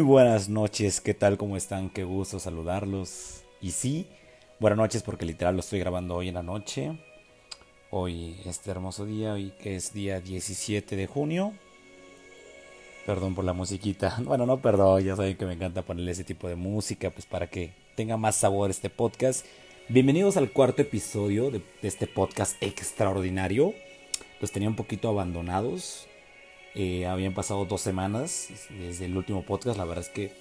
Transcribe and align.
Muy 0.00 0.06
buenas 0.06 0.48
noches, 0.48 1.02
¿qué 1.02 1.12
tal? 1.12 1.36
¿Cómo 1.36 1.58
están? 1.58 1.90
Qué 1.90 2.04
gusto 2.04 2.38
saludarlos. 2.38 3.44
Y 3.60 3.72
sí, 3.72 4.06
buenas 4.58 4.78
noches 4.78 5.02
porque 5.02 5.26
literal 5.26 5.56
lo 5.56 5.60
estoy 5.60 5.78
grabando 5.78 6.16
hoy 6.16 6.28
en 6.28 6.36
la 6.36 6.42
noche. 6.42 6.98
Hoy, 7.90 8.40
este 8.46 8.70
hermoso 8.70 9.04
día, 9.04 9.34
hoy 9.34 9.52
que 9.62 9.76
es 9.76 9.92
día 9.92 10.22
17 10.22 10.96
de 10.96 11.06
junio. 11.06 11.52
Perdón 13.04 13.34
por 13.34 13.44
la 13.44 13.52
musiquita. 13.52 14.16
Bueno, 14.24 14.46
no 14.46 14.62
perdón, 14.62 15.04
ya 15.04 15.16
saben 15.16 15.36
que 15.36 15.44
me 15.44 15.52
encanta 15.52 15.82
ponerle 15.82 16.12
ese 16.12 16.24
tipo 16.24 16.48
de 16.48 16.56
música, 16.56 17.10
pues 17.10 17.26
para 17.26 17.50
que 17.50 17.74
tenga 17.94 18.16
más 18.16 18.36
sabor 18.36 18.70
este 18.70 18.88
podcast. 18.88 19.44
Bienvenidos 19.90 20.38
al 20.38 20.50
cuarto 20.50 20.80
episodio 20.80 21.50
de, 21.50 21.60
este 21.82 22.06
podcast 22.06 22.56
extraordinario. 22.62 23.74
Los 24.40 24.50
tenía 24.50 24.70
un 24.70 24.76
poquito 24.76 25.10
abandonados. 25.10 26.06
Eh, 26.74 27.06
habían 27.06 27.34
pasado 27.34 27.64
dos 27.64 27.80
semanas 27.80 28.48
desde 28.70 29.06
el 29.06 29.16
último 29.16 29.42
podcast. 29.42 29.78
La 29.78 29.84
verdad 29.84 30.04
es 30.04 30.10
que, 30.10 30.32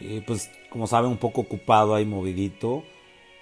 eh, 0.00 0.22
pues, 0.26 0.50
como 0.70 0.86
saben, 0.86 1.10
un 1.10 1.18
poco 1.18 1.42
ocupado 1.42 1.94
ahí, 1.94 2.04
movidito. 2.04 2.84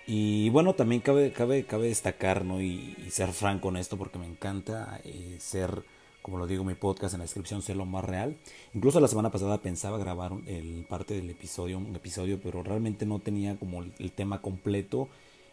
Y 0.06 0.50
bueno, 0.50 0.74
también 0.74 1.00
cabe, 1.00 1.32
cabe, 1.32 1.64
cabe 1.64 1.88
destacar, 1.88 2.44
¿no? 2.44 2.60
Y, 2.60 2.96
ser 3.10 3.32
franco 3.32 3.68
en 3.70 3.76
esto 3.76 3.96
porque 3.96 4.18
me 4.18 4.26
encanta 4.26 5.00
eh, 5.04 5.36
ser 5.40 5.84
como 6.26 6.38
lo 6.38 6.48
digo 6.48 6.64
mi 6.64 6.74
podcast 6.74 7.14
en 7.14 7.20
la 7.20 7.24
descripción, 7.24 7.62
ser 7.62 7.76
lo 7.76 7.86
más 7.86 8.04
real. 8.04 8.36
Incluso 8.74 8.98
la 8.98 9.06
semana 9.06 9.30
pasada 9.30 9.62
pensaba 9.62 9.96
grabar 9.96 10.32
el 10.48 10.84
parte 10.88 11.14
del 11.14 11.30
episodio, 11.30 11.78
un 11.78 11.94
episodio, 11.94 12.40
pero 12.42 12.64
realmente 12.64 13.06
no 13.06 13.20
tenía 13.20 13.56
como 13.56 13.80
el, 13.84 14.10
tema 14.10 14.42
completo. 14.42 15.08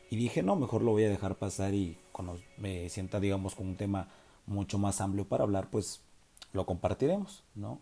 Y 0.10 0.16
dije, 0.16 0.42
no, 0.42 0.56
mejor 0.56 0.82
lo 0.82 0.90
voy 0.90 1.04
a 1.04 1.10
dejar 1.10 1.36
pasar 1.36 1.76
y 1.76 1.96
cuando 2.12 2.40
me 2.58 2.90
sienta, 2.90 3.20
digamos, 3.20 3.54
con 3.54 3.68
un 3.68 3.76
tema 3.76 4.08
mucho 4.46 4.78
más 4.78 5.02
amplio 5.02 5.28
para 5.28 5.44
hablar, 5.44 5.70
pues 5.70 6.02
lo 6.54 6.66
compartiremos, 6.66 7.44
¿no? 7.56 7.80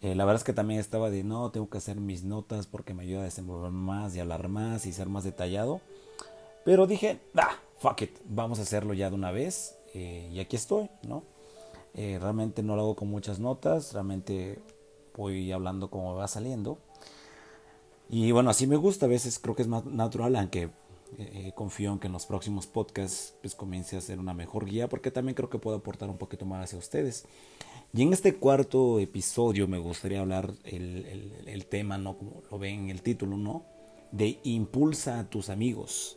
Eh, 0.00 0.16
la 0.16 0.24
verdad 0.24 0.40
es 0.40 0.44
que 0.44 0.52
también 0.52 0.80
estaba 0.80 1.10
de, 1.10 1.22
no, 1.22 1.50
tengo 1.50 1.70
que 1.70 1.78
hacer 1.78 1.96
mis 1.96 2.24
notas 2.24 2.66
porque 2.66 2.92
me 2.92 3.04
ayuda 3.04 3.20
a 3.20 3.24
desenvolver 3.24 3.70
más 3.70 4.16
y 4.16 4.20
hablar 4.20 4.48
más 4.48 4.84
y 4.84 4.92
ser 4.92 5.08
más 5.08 5.22
detallado. 5.22 5.80
Pero 6.64 6.86
dije, 6.86 7.20
ah, 7.36 7.56
fuck 7.78 8.02
it, 8.02 8.18
vamos 8.24 8.58
a 8.58 8.62
hacerlo 8.62 8.94
ya 8.94 9.10
de 9.10 9.14
una 9.14 9.30
vez. 9.30 9.76
Eh, 9.94 10.28
y 10.32 10.40
aquí 10.40 10.56
estoy, 10.56 10.90
¿no? 11.02 11.22
Eh, 11.94 12.18
realmente 12.20 12.62
no 12.62 12.74
lo 12.74 12.82
hago 12.82 12.96
con 12.96 13.08
muchas 13.08 13.38
notas, 13.38 13.92
realmente 13.92 14.58
voy 15.16 15.52
hablando 15.52 15.88
como 15.88 16.14
va 16.14 16.26
saliendo. 16.26 16.78
Y 18.08 18.32
bueno, 18.32 18.50
así 18.50 18.66
me 18.66 18.76
gusta, 18.76 19.06
a 19.06 19.08
veces 19.08 19.38
creo 19.38 19.54
que 19.54 19.62
es 19.62 19.68
más 19.68 19.84
natural, 19.84 20.34
aunque 20.36 20.70
eh, 21.18 21.52
confío 21.54 21.92
en 21.92 21.98
que 21.98 22.06
en 22.06 22.12
los 22.12 22.26
próximos 22.26 22.66
podcasts 22.66 23.34
pues 23.40 23.54
comience 23.54 23.96
a 23.96 24.00
ser 24.00 24.18
una 24.18 24.34
mejor 24.34 24.64
guía, 24.64 24.88
porque 24.88 25.10
también 25.10 25.34
creo 25.34 25.50
que 25.50 25.58
puedo 25.58 25.76
aportar 25.76 26.08
un 26.10 26.18
poquito 26.18 26.44
más 26.44 26.64
hacia 26.64 26.78
ustedes. 26.78 27.24
Y 27.94 28.02
en 28.02 28.12
este 28.12 28.36
cuarto 28.36 28.98
episodio 28.98 29.68
me 29.68 29.78
gustaría 29.78 30.20
hablar 30.20 30.52
el, 30.64 31.44
el 31.46 31.66
tema, 31.66 31.98
¿no? 31.98 32.16
Como 32.16 32.42
lo 32.50 32.58
ven 32.58 32.84
en 32.84 32.90
el 32.90 33.02
título, 33.02 33.36
¿no? 33.36 33.64
De 34.10 34.40
impulsa 34.44 35.20
a 35.20 35.28
tus 35.28 35.50
amigos. 35.50 36.16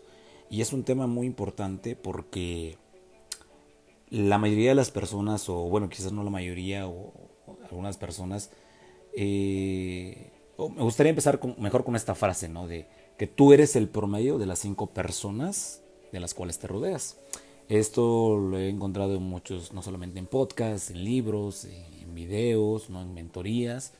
Y 0.49 0.61
es 0.61 0.73
un 0.73 0.83
tema 0.83 1.07
muy 1.07 1.27
importante 1.27 1.95
porque 1.95 2.77
la 4.09 4.37
mayoría 4.37 4.69
de 4.69 4.75
las 4.75 4.91
personas, 4.91 5.49
o 5.49 5.63
bueno, 5.63 5.89
quizás 5.89 6.11
no 6.11 6.23
la 6.23 6.29
mayoría, 6.29 6.87
o, 6.87 7.13
algunas 7.63 7.97
personas, 7.97 8.51
eh, 9.15 10.31
me 10.57 10.83
gustaría 10.83 11.09
empezar 11.09 11.39
con, 11.39 11.55
mejor 11.59 11.83
con 11.83 11.95
esta 11.95 12.15
frase, 12.15 12.47
¿no? 12.47 12.67
De 12.67 12.87
que 13.17 13.27
tú 13.27 13.53
eres 13.53 13.75
el 13.75 13.87
promedio 13.87 14.37
de 14.37 14.45
las 14.45 14.59
cinco 14.59 14.87
personas 14.87 15.81
de 16.11 16.19
las 16.19 16.33
cuales 16.33 16.59
te 16.59 16.67
rodeas. 16.67 17.17
Esto 17.69 18.37
lo 18.37 18.57
he 18.57 18.69
encontrado 18.69 19.15
en 19.15 19.23
muchos, 19.23 19.73
no 19.73 19.81
solamente 19.81 20.19
en 20.19 20.27
podcasts, 20.27 20.91
en 20.91 21.03
libros, 21.03 21.65
en 21.65 22.13
videos, 22.13 22.89
¿no? 22.89 23.01
en 23.01 23.13
mentorías, 23.13 23.93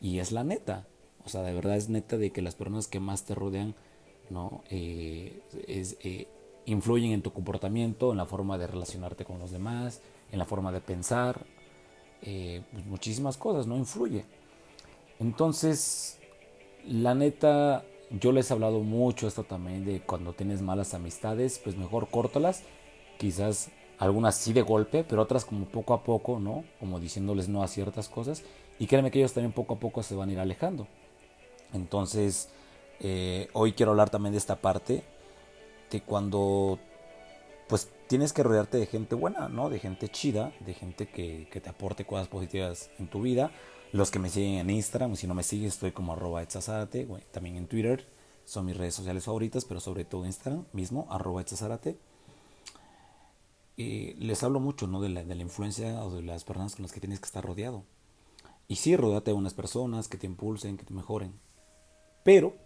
y 0.00 0.18
es 0.18 0.32
la 0.32 0.44
neta. 0.44 0.86
O 1.24 1.28
sea, 1.28 1.42
de 1.42 1.52
verdad 1.52 1.76
es 1.76 1.88
neta 1.88 2.18
de 2.18 2.30
que 2.30 2.42
las 2.42 2.54
personas 2.54 2.86
que 2.86 3.00
más 3.00 3.24
te 3.24 3.34
rodean, 3.34 3.74
¿no? 4.30 4.62
Eh, 4.70 5.40
es, 5.66 5.96
eh, 6.02 6.28
influyen 6.66 7.12
en 7.12 7.22
tu 7.22 7.32
comportamiento, 7.32 8.12
en 8.12 8.18
la 8.18 8.26
forma 8.26 8.58
de 8.58 8.66
relacionarte 8.66 9.24
con 9.24 9.38
los 9.38 9.50
demás, 9.50 10.02
en 10.30 10.38
la 10.38 10.44
forma 10.44 10.70
de 10.70 10.80
pensar, 10.80 11.46
eh, 12.22 12.62
pues 12.72 12.86
muchísimas 12.86 13.36
cosas, 13.36 13.66
¿no? 13.66 13.76
Influye. 13.76 14.24
Entonces, 15.18 16.18
la 16.86 17.14
neta, 17.14 17.84
yo 18.10 18.32
les 18.32 18.50
he 18.50 18.54
hablado 18.54 18.80
mucho 18.80 19.26
esto 19.26 19.44
también 19.44 19.84
de 19.84 20.00
cuando 20.00 20.32
tienes 20.32 20.62
malas 20.62 20.94
amistades, 20.94 21.60
pues 21.62 21.76
mejor 21.76 22.08
córtalas, 22.08 22.62
quizás 23.18 23.70
algunas 23.98 24.36
sí 24.36 24.52
de 24.52 24.62
golpe, 24.62 25.04
pero 25.04 25.22
otras 25.22 25.44
como 25.44 25.66
poco 25.66 25.94
a 25.94 26.02
poco, 26.02 26.38
¿no? 26.38 26.64
Como 26.78 27.00
diciéndoles 27.00 27.48
no 27.48 27.62
a 27.62 27.68
ciertas 27.68 28.08
cosas, 28.08 28.42
y 28.78 28.86
créeme 28.86 29.10
que 29.10 29.18
ellos 29.18 29.32
también 29.32 29.52
poco 29.52 29.74
a 29.74 29.78
poco 29.78 30.02
se 30.02 30.14
van 30.14 30.28
a 30.28 30.32
ir 30.32 30.40
alejando. 30.40 30.86
Entonces, 31.72 32.48
eh, 33.00 33.48
hoy 33.52 33.72
quiero 33.72 33.92
hablar 33.92 34.10
también 34.10 34.32
de 34.32 34.38
esta 34.38 34.56
parte, 34.56 35.02
que 35.90 36.00
cuando 36.00 36.78
pues 37.68 37.90
tienes 38.06 38.32
que 38.32 38.42
rodearte 38.42 38.78
de 38.78 38.86
gente 38.86 39.14
buena, 39.14 39.48
¿no? 39.48 39.70
De 39.70 39.78
gente 39.78 40.08
chida, 40.08 40.52
de 40.60 40.74
gente 40.74 41.06
que, 41.06 41.48
te 41.50 41.68
aporte 41.68 42.04
cosas 42.04 42.28
positivas 42.28 42.90
en 42.98 43.08
tu 43.08 43.22
vida. 43.22 43.50
Los 43.92 44.10
que 44.10 44.18
me 44.18 44.28
siguen 44.28 44.54
en 44.54 44.70
Instagram, 44.70 45.16
si 45.16 45.26
no 45.26 45.34
me 45.34 45.42
sigues, 45.42 45.74
estoy 45.74 45.92
como 45.92 46.12
arroba 46.12 46.42
etzazárate, 46.42 47.06
también 47.30 47.56
en 47.56 47.66
Twitter, 47.66 48.06
son 48.44 48.66
mis 48.66 48.76
redes 48.76 48.94
sociales 48.94 49.24
favoritas, 49.24 49.64
pero 49.64 49.80
sobre 49.80 50.04
todo 50.04 50.26
Instagram 50.26 50.64
mismo, 50.72 51.06
arroba 51.10 51.40
etzazárate. 51.40 51.98
Y 53.76 54.14
les 54.14 54.42
hablo 54.42 54.60
mucho, 54.60 54.86
¿no? 54.86 55.00
De 55.00 55.08
la, 55.08 55.22
de 55.22 55.34
la 55.34 55.42
influencia 55.42 56.02
o 56.02 56.14
de 56.14 56.22
las 56.22 56.44
personas 56.44 56.74
con 56.74 56.82
las 56.82 56.92
que 56.92 57.00
tienes 57.00 57.20
que 57.20 57.26
estar 57.26 57.44
rodeado. 57.44 57.84
Y 58.68 58.76
sí, 58.76 58.96
rodeate 58.96 59.30
de 59.30 59.36
unas 59.36 59.54
personas 59.54 60.08
que 60.08 60.16
te 60.16 60.26
impulsen, 60.26 60.76
que 60.76 60.84
te 60.84 60.94
mejoren. 60.94 61.38
Pero 62.24 62.56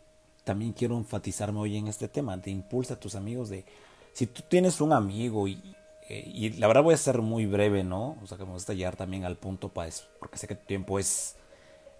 también 0.45 0.73
quiero 0.73 0.97
enfatizarme 0.97 1.59
hoy 1.61 1.77
en 1.77 1.89
este 1.89 2.09
tema, 2.09 2.37
de 2.37 2.51
impulsa 2.51 2.95
a 2.95 3.01
tus 3.01 3.15
amigos, 3.15 3.49
de 3.49 3.65
si 4.13 4.27
tú 4.27 4.43
tienes 4.49 4.81
un 4.81 4.93
amigo 4.93 5.47
y, 5.49 5.61
eh, 6.11 6.25
y 6.27 6.51
la 6.51 6.67
verdad 6.67 6.83
voy 6.83 6.95
a 6.95 6.97
ser 6.97 7.23
muy 7.23 7.47
breve, 7.47 7.85
¿no? 7.85 8.19
O 8.23 8.27
sea, 8.27 8.37
que 8.37 8.45
me 8.45 8.53
gusta 8.53 8.75
llegar 8.75 8.97
también 8.97 9.25
al 9.25 9.37
punto 9.37 9.69
para 9.69 9.87
eso, 9.87 10.05
porque 10.19 10.39
sé 10.39 10.49
que 10.49 10.57
tu 10.57 10.67
tiempo 10.67 10.99
es, 10.99 11.37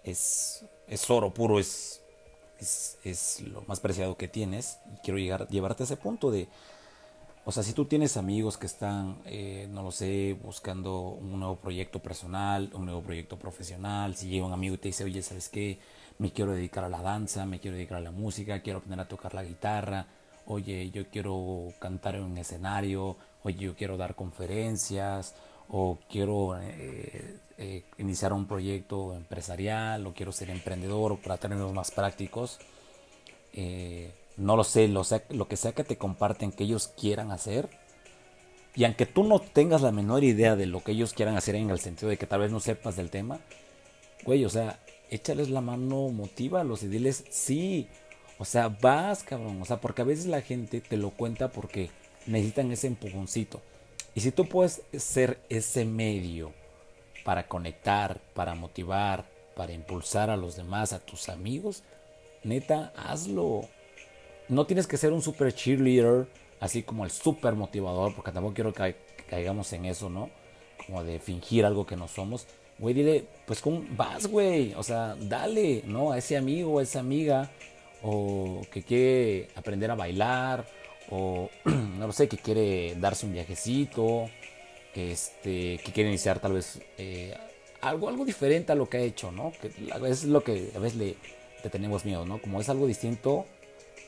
es, 0.03 0.65
es 0.87 1.09
oro 1.09 1.33
puro, 1.33 1.59
es, 1.59 2.01
es, 2.59 2.97
es, 3.05 3.41
lo 3.41 3.61
más 3.63 3.79
preciado 3.79 4.17
que 4.17 4.27
tienes 4.27 4.79
y 4.93 4.97
quiero 5.01 5.17
llegar, 5.17 5.47
llevarte 5.47 5.83
a 5.83 5.85
ese 5.85 5.95
punto 5.95 6.29
de, 6.29 6.49
o 7.45 7.53
sea, 7.53 7.63
si 7.63 7.71
tú 7.71 7.85
tienes 7.85 8.17
amigos 8.17 8.57
que 8.57 8.67
están, 8.67 9.17
eh, 9.25 9.67
no 9.71 9.81
lo 9.81 9.91
sé, 9.91 10.37
buscando 10.43 10.99
un 10.99 11.39
nuevo 11.39 11.55
proyecto 11.55 11.99
personal, 11.99 12.69
un 12.73 12.85
nuevo 12.85 13.01
proyecto 13.01 13.39
profesional, 13.39 14.15
si 14.15 14.27
llega 14.27 14.45
un 14.45 14.53
amigo 14.53 14.75
y 14.75 14.77
te 14.77 14.89
dice, 14.89 15.05
oye, 15.05 15.21
¿sabes 15.21 15.47
qué? 15.47 15.79
me 16.21 16.31
quiero 16.31 16.51
dedicar 16.51 16.83
a 16.83 16.89
la 16.89 17.01
danza, 17.01 17.47
me 17.47 17.59
quiero 17.59 17.77
dedicar 17.77 17.97
a 17.97 18.01
la 18.01 18.11
música, 18.11 18.61
quiero 18.61 18.77
aprender 18.77 18.99
a 18.99 19.07
tocar 19.07 19.33
la 19.33 19.43
guitarra, 19.43 20.05
oye, 20.45 20.91
yo 20.91 21.07
quiero 21.09 21.73
cantar 21.79 22.15
en 22.15 22.23
un 22.23 22.37
escenario, 22.37 23.17
oye, 23.43 23.57
yo 23.57 23.75
quiero 23.75 23.97
dar 23.97 24.15
conferencias, 24.15 25.35
o 25.69 25.99
quiero 26.09 26.59
eh, 26.59 27.39
eh, 27.57 27.83
iniciar 27.97 28.33
un 28.33 28.45
proyecto 28.47 29.15
empresarial, 29.15 30.05
o 30.05 30.13
quiero 30.13 30.31
ser 30.31 30.49
emprendedor, 30.49 31.17
para 31.19 31.37
términos 31.37 31.73
más 31.73 31.91
prácticos. 31.91 32.59
Eh, 33.53 34.11
no 34.37 34.55
lo 34.55 34.63
sé, 34.63 34.87
lo, 34.87 35.03
lo 35.29 35.47
que 35.47 35.57
sea 35.57 35.73
que 35.73 35.83
te 35.83 35.97
comparten 35.97 36.51
que 36.51 36.63
ellos 36.63 36.87
quieran 36.89 37.31
hacer, 37.31 37.69
y 38.75 38.85
aunque 38.85 39.05
tú 39.05 39.23
no 39.23 39.39
tengas 39.39 39.81
la 39.81 39.91
menor 39.91 40.23
idea 40.23 40.55
de 40.55 40.65
lo 40.65 40.83
que 40.83 40.93
ellos 40.93 41.13
quieran 41.13 41.35
hacer 41.35 41.55
en 41.55 41.69
el 41.69 41.79
sentido 41.79 42.09
de 42.09 42.17
que 42.17 42.27
tal 42.27 42.39
vez 42.41 42.51
no 42.51 42.59
sepas 42.59 42.95
del 42.95 43.09
tema, 43.09 43.39
güey, 44.25 44.45
o 44.45 44.49
sea, 44.49 44.79
échales 45.09 45.49
la 45.49 45.61
mano, 45.61 46.09
motívalos 46.09 46.83
y 46.83 46.87
diles 46.87 47.25
sí. 47.29 47.87
O 48.39 48.45
sea, 48.45 48.69
vas, 48.69 49.23
cabrón. 49.23 49.61
O 49.61 49.65
sea, 49.65 49.79
porque 49.81 50.01
a 50.01 50.05
veces 50.05 50.25
la 50.25 50.41
gente 50.41 50.81
te 50.81 50.97
lo 50.97 51.11
cuenta 51.11 51.49
porque 51.51 51.91
necesitan 52.25 52.71
ese 52.71 52.87
empujoncito. 52.87 53.61
Y 54.13 54.21
si 54.21 54.31
tú 54.31 54.47
puedes 54.47 54.81
ser 54.97 55.39
ese 55.49 55.85
medio 55.85 56.53
para 57.23 57.47
conectar, 57.47 58.19
para 58.33 58.55
motivar, 58.55 59.25
para 59.55 59.73
impulsar 59.73 60.29
a 60.29 60.37
los 60.37 60.55
demás, 60.55 60.93
a 60.93 60.99
tus 60.99 61.29
amigos, 61.29 61.83
neta, 62.43 62.93
hazlo. 62.95 63.67
No 64.49 64.65
tienes 64.65 64.87
que 64.87 64.97
ser 64.97 65.13
un 65.13 65.21
super 65.21 65.53
cheerleader, 65.53 66.27
así 66.59 66.83
como 66.83 67.05
el 67.05 67.11
super 67.11 67.53
motivador, 67.53 68.13
porque 68.15 68.31
tampoco 68.31 68.55
quiero 68.55 68.73
que 68.73 68.95
caigamos 69.29 69.71
en 69.73 69.85
eso, 69.85 70.09
¿no? 70.09 70.29
Como 70.85 71.03
de 71.03 71.19
fingir 71.19 71.65
algo 71.65 71.85
que 71.85 71.95
no 71.95 72.07
somos 72.07 72.47
güey, 72.81 72.95
dile, 72.95 73.25
pues 73.45 73.61
¿cómo 73.61 73.83
vas, 73.91 74.25
güey? 74.25 74.73
O 74.73 74.81
sea, 74.81 75.15
dale, 75.15 75.83
¿no? 75.85 76.11
A 76.11 76.17
ese 76.17 76.35
amigo, 76.35 76.79
a 76.79 76.83
esa 76.83 76.99
amiga, 76.99 77.51
o 78.01 78.61
que 78.71 78.81
quiere 78.81 79.49
aprender 79.55 79.91
a 79.91 79.95
bailar, 79.95 80.65
o 81.09 81.49
no 81.65 82.11
sé, 82.11 82.27
que 82.27 82.37
quiere 82.37 82.95
darse 82.95 83.25
un 83.25 83.33
viajecito, 83.33 84.29
este, 84.93 85.79
que 85.83 85.91
quiere 85.93 86.09
iniciar 86.09 86.39
tal 86.39 86.53
vez 86.53 86.81
eh, 86.97 87.35
algo, 87.81 88.09
algo 88.09 88.25
diferente 88.25 88.71
a 88.71 88.75
lo 88.75 88.89
que 88.89 88.97
ha 88.97 89.01
hecho, 89.01 89.31
¿no? 89.31 89.51
Que 89.61 89.71
es 90.07 90.23
lo 90.25 90.43
que 90.43 90.71
a 90.75 90.79
veces 90.79 90.97
le, 90.97 91.15
le 91.63 91.69
tenemos 91.69 92.05
miedo, 92.05 92.25
¿no? 92.25 92.41
Como 92.41 92.61
es 92.61 92.69
algo 92.69 92.87
distinto 92.87 93.45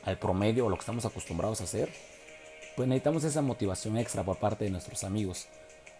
al 0.04 0.18
promedio 0.18 0.66
o 0.66 0.68
lo 0.68 0.76
que 0.76 0.80
estamos 0.80 1.04
acostumbrados 1.04 1.60
a 1.60 1.64
hacer, 1.64 1.88
pues 2.76 2.88
necesitamos 2.88 3.24
esa 3.24 3.42
motivación 3.42 3.96
extra 3.96 4.22
por 4.22 4.38
parte 4.38 4.64
de 4.64 4.70
nuestros 4.70 5.04
amigos. 5.04 5.46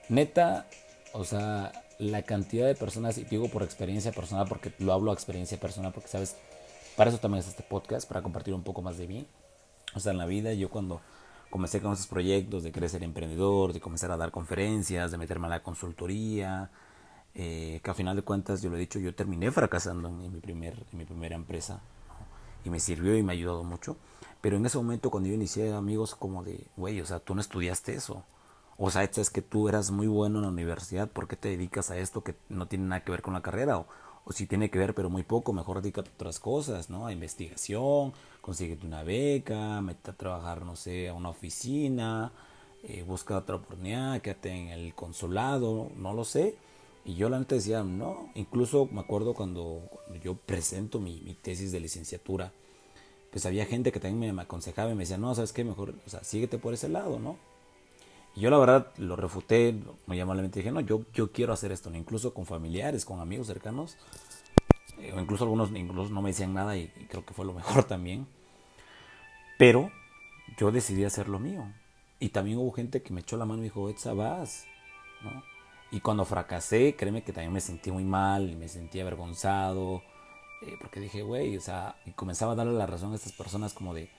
Neta, 0.08 0.66
o 1.12 1.24
sea, 1.24 1.72
la 1.98 2.22
cantidad 2.22 2.66
de 2.66 2.74
personas, 2.74 3.18
y 3.18 3.24
digo 3.24 3.48
por 3.48 3.62
experiencia 3.62 4.12
personal, 4.12 4.46
porque 4.48 4.72
lo 4.78 4.92
hablo 4.92 5.10
a 5.10 5.14
experiencia 5.14 5.58
personal, 5.58 5.92
porque 5.92 6.08
sabes, 6.08 6.36
para 6.96 7.10
eso 7.10 7.18
también 7.18 7.40
es 7.40 7.48
este 7.48 7.62
podcast, 7.62 8.08
para 8.08 8.22
compartir 8.22 8.54
un 8.54 8.62
poco 8.62 8.82
más 8.82 8.98
de 8.98 9.06
mí. 9.06 9.26
O 9.94 10.00
sea, 10.00 10.12
en 10.12 10.18
la 10.18 10.26
vida, 10.26 10.52
yo 10.54 10.70
cuando 10.70 11.00
comencé 11.50 11.80
con 11.80 11.92
esos 11.92 12.08
proyectos 12.08 12.64
de 12.64 12.88
ser 12.88 13.04
emprendedor, 13.04 13.72
de 13.72 13.80
comenzar 13.80 14.10
a 14.10 14.16
dar 14.16 14.32
conferencias, 14.32 15.10
de 15.10 15.18
meterme 15.18 15.46
a 15.46 15.50
la 15.50 15.62
consultoría, 15.62 16.70
eh, 17.34 17.80
que 17.82 17.90
a 17.90 17.94
final 17.94 18.16
de 18.16 18.22
cuentas, 18.22 18.60
yo 18.60 18.70
lo 18.70 18.76
he 18.76 18.80
dicho, 18.80 18.98
yo 18.98 19.14
terminé 19.14 19.50
fracasando 19.52 20.08
en, 20.08 20.32
mi, 20.32 20.40
primer, 20.40 20.84
en 20.92 20.98
mi 20.98 21.04
primera 21.04 21.36
empresa, 21.36 21.80
y 22.64 22.70
me 22.70 22.80
sirvió 22.80 23.16
y 23.16 23.22
me 23.22 23.32
ha 23.32 23.34
ayudado 23.34 23.62
mucho. 23.62 23.96
Pero 24.40 24.56
en 24.56 24.66
ese 24.66 24.78
momento, 24.78 25.10
cuando 25.10 25.28
yo 25.28 25.34
inicié, 25.36 25.72
amigos, 25.72 26.14
como 26.14 26.42
de, 26.42 26.66
güey, 26.76 27.00
o 27.00 27.06
sea, 27.06 27.20
tú 27.20 27.34
no 27.34 27.40
estudiaste 27.40 27.94
eso. 27.94 28.24
O 28.76 28.90
sea, 28.90 29.04
es 29.04 29.30
que 29.30 29.42
tú 29.42 29.68
eras 29.68 29.92
muy 29.92 30.08
bueno 30.08 30.38
en 30.38 30.42
la 30.42 30.50
universidad, 30.50 31.08
¿por 31.08 31.28
qué 31.28 31.36
te 31.36 31.48
dedicas 31.50 31.90
a 31.90 31.98
esto 31.98 32.24
que 32.24 32.34
no 32.48 32.66
tiene 32.66 32.86
nada 32.86 33.04
que 33.04 33.12
ver 33.12 33.22
con 33.22 33.34
la 33.34 33.42
carrera? 33.42 33.78
O, 33.78 33.86
o 34.24 34.32
si 34.32 34.46
tiene 34.46 34.70
que 34.70 34.78
ver, 34.78 34.94
pero 34.94 35.10
muy 35.10 35.22
poco, 35.22 35.52
mejor 35.52 35.80
dedícate 35.80 36.10
a 36.10 36.14
otras 36.14 36.40
cosas, 36.40 36.90
¿no? 36.90 37.06
A 37.06 37.12
investigación, 37.12 38.12
consíguete 38.44 38.86
una 38.86 39.02
beca, 39.02 39.80
mete 39.80 40.10
a 40.10 40.14
trabajar, 40.14 40.66
no 40.66 40.76
sé, 40.76 41.08
a 41.08 41.14
una 41.14 41.30
oficina, 41.30 42.30
eh, 42.82 43.02
busca 43.02 43.38
otra 43.38 43.56
oportunidad, 43.56 44.20
quédate 44.20 44.50
en 44.50 44.68
el 44.68 44.94
consulado, 44.94 45.90
no 45.96 46.12
lo 46.12 46.24
sé. 46.24 46.54
Y 47.06 47.14
yo 47.14 47.30
la 47.30 47.38
neta 47.38 47.54
decía, 47.54 47.82
no, 47.82 48.28
incluso 48.34 48.86
me 48.92 49.00
acuerdo 49.00 49.32
cuando, 49.32 49.80
yo 50.22 50.34
presento 50.34 51.00
mi, 51.00 51.22
mi, 51.22 51.32
tesis 51.32 51.72
de 51.72 51.80
licenciatura, 51.80 52.52
pues 53.30 53.46
había 53.46 53.64
gente 53.64 53.92
que 53.92 53.98
también 53.98 54.34
me, 54.34 54.42
aconsejaba 54.42 54.90
y 54.90 54.94
me 54.94 55.04
decía, 55.04 55.16
no, 55.16 55.34
¿sabes 55.34 55.54
qué? 55.54 55.64
Mejor, 55.64 55.94
o 56.06 56.10
sea, 56.10 56.22
síguete 56.22 56.58
por 56.58 56.74
ese 56.74 56.90
lado, 56.90 57.18
¿no? 57.18 57.38
Y 58.36 58.40
yo 58.40 58.50
la 58.50 58.58
verdad 58.58 58.92
lo 58.98 59.16
refuté, 59.16 59.74
muy 60.04 60.20
amablemente 60.20 60.60
dije, 60.60 60.70
no, 60.70 60.80
yo, 60.80 61.00
yo 61.14 61.32
quiero 61.32 61.54
hacer 61.54 61.72
esto, 61.72 61.88
¿no? 61.88 61.96
incluso 61.96 62.34
con 62.34 62.44
familiares, 62.44 63.06
con 63.06 63.20
amigos 63.20 63.46
cercanos, 63.46 63.96
o 65.12 65.20
incluso 65.20 65.44
algunos 65.44 65.70
incluso 65.72 66.12
no 66.12 66.22
me 66.22 66.30
decían 66.30 66.54
nada 66.54 66.76
y, 66.76 66.88
creo 67.08 67.24
que 67.24 67.34
fue 67.34 67.44
lo 67.44 67.52
mejor 67.52 67.84
también. 67.88 68.26
Pero 69.58 69.90
yo 70.58 70.70
decidí 70.72 71.04
hacer 71.04 71.28
lo 71.28 71.38
mío. 71.38 71.64
Y 72.20 72.30
también 72.30 72.58
hubo 72.58 72.72
gente 72.72 73.02
que 73.02 73.12
me 73.12 73.20
echó 73.20 73.36
la 73.36 73.44
mano 73.44 73.60
y 73.60 73.64
dijo, 73.64 73.88
Etza, 73.90 74.14
vas, 74.14 74.66
¿no? 75.22 75.42
Y 75.90 76.00
cuando 76.00 76.24
fracasé, 76.24 76.96
créeme 76.96 77.22
que 77.22 77.32
también 77.32 77.52
me 77.52 77.60
sentí 77.60 77.92
muy 77.92 78.04
mal 78.04 78.50
y 78.50 78.56
me 78.56 78.68
sentí 78.68 78.98
avergonzado, 78.98 80.02
eh, 80.62 80.76
porque 80.80 81.00
dije, 81.00 81.22
güey, 81.22 81.56
o 81.56 81.60
sea, 81.60 81.96
y 82.06 82.12
comenzaba 82.12 82.52
a 82.52 82.54
darle 82.54 82.72
la 82.72 82.86
razón 82.86 83.12
a 83.12 83.16
estas 83.16 83.32
personas 83.32 83.74
como 83.74 83.94
de, 83.94 84.10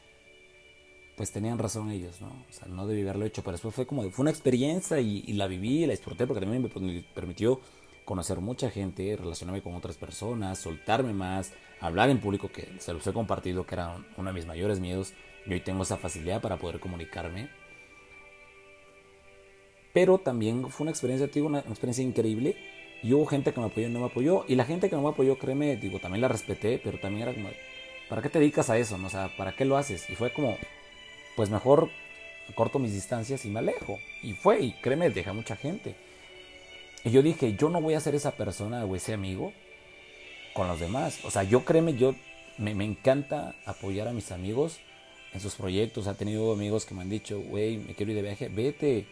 pues 1.17 1.31
tenían 1.31 1.57
razón 1.57 1.89
ellos, 1.89 2.21
¿no? 2.21 2.27
O 2.27 2.53
sea, 2.53 2.67
no 2.67 2.85
debí 2.87 3.01
haberlo 3.01 3.25
hecho, 3.25 3.41
pero 3.41 3.53
después 3.53 3.73
fue 3.73 3.87
como, 3.87 4.09
fue 4.11 4.23
una 4.23 4.31
experiencia 4.31 4.99
y, 4.99 5.21
la 5.33 5.47
viví, 5.47 5.85
la 5.85 5.91
disfruté 5.91 6.27
porque 6.27 6.41
también 6.41 6.61
me 6.63 7.01
permitió 7.13 7.59
conocer 8.05 8.39
mucha 8.39 8.69
gente, 8.69 9.17
relacionarme 9.17 9.61
con 9.61 9.75
otras 9.75 9.97
personas, 9.97 10.59
soltarme 10.59 11.13
más, 11.13 11.53
hablar 11.81 12.09
en 12.09 12.19
público, 12.19 12.49
que 12.51 12.69
se 12.79 12.93
los 12.93 13.05
he 13.05 13.11
compartido, 13.11 13.65
que 13.65 13.75
era 13.75 13.97
uno 14.15 14.29
de 14.29 14.33
mis 14.33 14.45
mayores 14.45 14.79
miedos, 14.79 15.13
y 15.45 15.53
hoy 15.53 15.59
tengo 15.59 15.83
esa 15.83 15.97
facilidad 15.97 16.41
para 16.41 16.57
poder 16.57 16.79
comunicarme. 16.79 17.49
Pero 19.93 20.19
también 20.19 20.69
fue 20.69 20.85
una 20.85 20.91
experiencia, 20.91 21.27
digo, 21.27 21.47
una, 21.47 21.59
experiencia 21.59 22.03
increíble, 22.03 22.55
y 23.01 23.13
hubo 23.13 23.25
gente 23.25 23.51
que 23.53 23.59
me 23.59 23.65
apoyó 23.65 23.87
y 23.87 23.91
no 23.91 23.99
me 23.99 24.05
apoyó, 24.05 24.45
y 24.47 24.55
la 24.55 24.65
gente 24.65 24.89
que 24.89 24.95
no 24.95 25.01
me 25.01 25.09
apoyó, 25.09 25.37
créeme, 25.37 25.75
digo, 25.75 25.99
también 25.99 26.21
la 26.21 26.27
respeté, 26.27 26.79
pero 26.83 26.99
también 26.99 27.23
era 27.23 27.33
como, 27.33 27.49
¿para 28.07 28.21
qué 28.21 28.29
te 28.29 28.39
dedicas 28.39 28.69
a 28.69 28.77
eso? 28.77 28.97
No? 28.97 29.07
O 29.07 29.09
sea, 29.09 29.35
¿para 29.35 29.55
qué 29.55 29.65
lo 29.65 29.77
haces? 29.77 30.09
Y 30.09 30.15
fue 30.15 30.31
como, 30.31 30.57
pues 31.35 31.49
mejor 31.49 31.89
corto 32.53 32.77
mis 32.77 32.93
distancias 32.93 33.45
y 33.45 33.49
me 33.49 33.59
alejo. 33.59 33.99
Y 34.21 34.33
fue, 34.33 34.61
y 34.61 34.73
créeme, 34.73 35.09
deja 35.09 35.33
mucha 35.33 35.55
gente. 35.55 35.95
Y 37.05 37.11
yo 37.11 37.21
dije, 37.21 37.55
yo 37.55 37.69
no 37.69 37.79
voy 37.81 37.93
a 37.93 37.99
ser 37.99 38.15
esa 38.15 38.31
persona 38.31 38.83
o 38.83 38.95
ese 38.95 39.13
amigo 39.13 39.53
con 40.55 40.67
los 40.67 40.79
demás. 40.79 41.23
O 41.23 41.29
sea, 41.29 41.43
yo 41.43 41.63
créeme, 41.63 41.93
yo 41.93 42.15
me, 42.57 42.71
encanta 42.83 43.53
apoyar 43.65 44.07
a 44.07 44.11
mis 44.11 44.31
amigos 44.31 44.79
en 45.31 45.39
sus 45.39 45.53
proyectos. 45.53 46.07
Ha 46.07 46.15
tenido 46.15 46.51
amigos 46.51 46.83
que 46.83 46.95
me 46.95 47.03
han 47.03 47.09
dicho, 47.09 47.39
güey, 47.39 47.77
me 47.77 47.93
quiero 47.93 48.11
ir 48.11 48.15
de 48.15 48.23
viaje, 48.23 48.49
vete. 48.49 49.05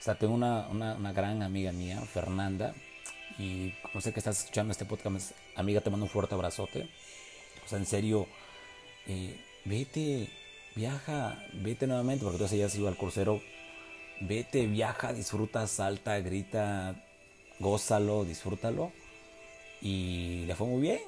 O 0.00 0.02
sea, 0.02 0.16
tengo 0.16 0.34
una, 0.34 0.66
una, 0.68 1.12
gran 1.12 1.40
amiga 1.40 1.70
mía, 1.70 2.00
Fernanda, 2.00 2.74
y 3.38 3.72
no 3.94 4.00
sé 4.00 4.12
que 4.12 4.18
estás 4.20 4.40
escuchando 4.40 4.72
este 4.72 4.84
podcast, 4.84 5.30
amiga, 5.54 5.80
te 5.80 5.88
mando 5.88 6.06
un 6.06 6.10
fuerte 6.10 6.34
abrazote. 6.34 6.88
O 7.64 7.68
sea, 7.68 7.78
en 7.78 7.86
serio, 7.86 8.26
eh, 9.06 9.38
vete, 9.64 10.28
viaja, 10.74 11.38
vete 11.52 11.86
nuevamente, 11.86 12.24
porque 12.24 12.38
tú 12.38 12.56
ya 12.56 12.66
has 12.66 12.74
ido 12.74 12.88
al 12.88 12.96
crucero, 12.96 13.40
vete, 14.20 14.66
viaja, 14.66 15.12
disfruta, 15.12 15.66
salta, 15.66 16.18
grita, 16.18 17.05
gózalo, 17.58 18.24
disfrútalo. 18.24 18.92
Y 19.80 20.44
le 20.46 20.54
fue 20.54 20.66
muy 20.66 20.80
bien. 20.80 21.00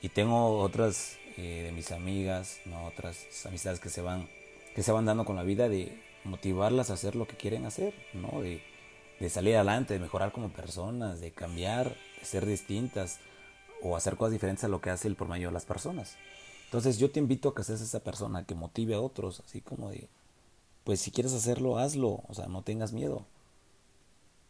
Y 0.00 0.08
tengo 0.08 0.58
otras 0.58 1.16
eh, 1.36 1.62
de 1.64 1.72
mis 1.72 1.92
amigas, 1.92 2.60
¿no? 2.66 2.86
otras 2.86 3.46
amistades 3.46 3.80
que 3.80 3.88
se 3.88 4.02
van, 4.02 4.28
que 4.74 4.82
se 4.82 4.92
van 4.92 5.06
dando 5.06 5.24
con 5.24 5.36
la 5.36 5.44
vida 5.44 5.68
de 5.68 5.96
motivarlas 6.24 6.90
a 6.90 6.94
hacer 6.94 7.16
lo 7.16 7.26
que 7.26 7.36
quieren 7.36 7.64
hacer, 7.66 7.94
¿no? 8.12 8.42
De, 8.42 8.62
de 9.18 9.30
salir 9.30 9.54
adelante, 9.54 9.94
de 9.94 10.00
mejorar 10.00 10.32
como 10.32 10.52
personas, 10.52 11.20
de 11.20 11.30
cambiar, 11.30 11.96
de 12.18 12.24
ser 12.24 12.46
distintas 12.46 13.20
o 13.82 13.96
hacer 13.96 14.16
cosas 14.16 14.32
diferentes 14.32 14.64
a 14.64 14.68
lo 14.68 14.80
que 14.80 14.90
hace 14.90 15.08
el 15.08 15.16
por 15.16 15.28
medio 15.28 15.48
de 15.48 15.54
las 15.54 15.64
personas. 15.64 16.16
Entonces 16.64 16.98
yo 16.98 17.10
te 17.10 17.20
invito 17.20 17.50
a 17.50 17.54
que 17.54 17.64
seas 17.64 17.80
esa 17.80 18.00
persona 18.00 18.44
que 18.44 18.54
motive 18.54 18.94
a 18.94 19.00
otros, 19.00 19.42
así 19.46 19.60
como 19.60 19.90
de, 19.90 20.08
pues 20.84 21.00
si 21.00 21.10
quieres 21.10 21.34
hacerlo, 21.34 21.78
hazlo, 21.78 22.22
o 22.28 22.34
sea, 22.34 22.46
no 22.46 22.62
tengas 22.62 22.92
miedo. 22.92 23.26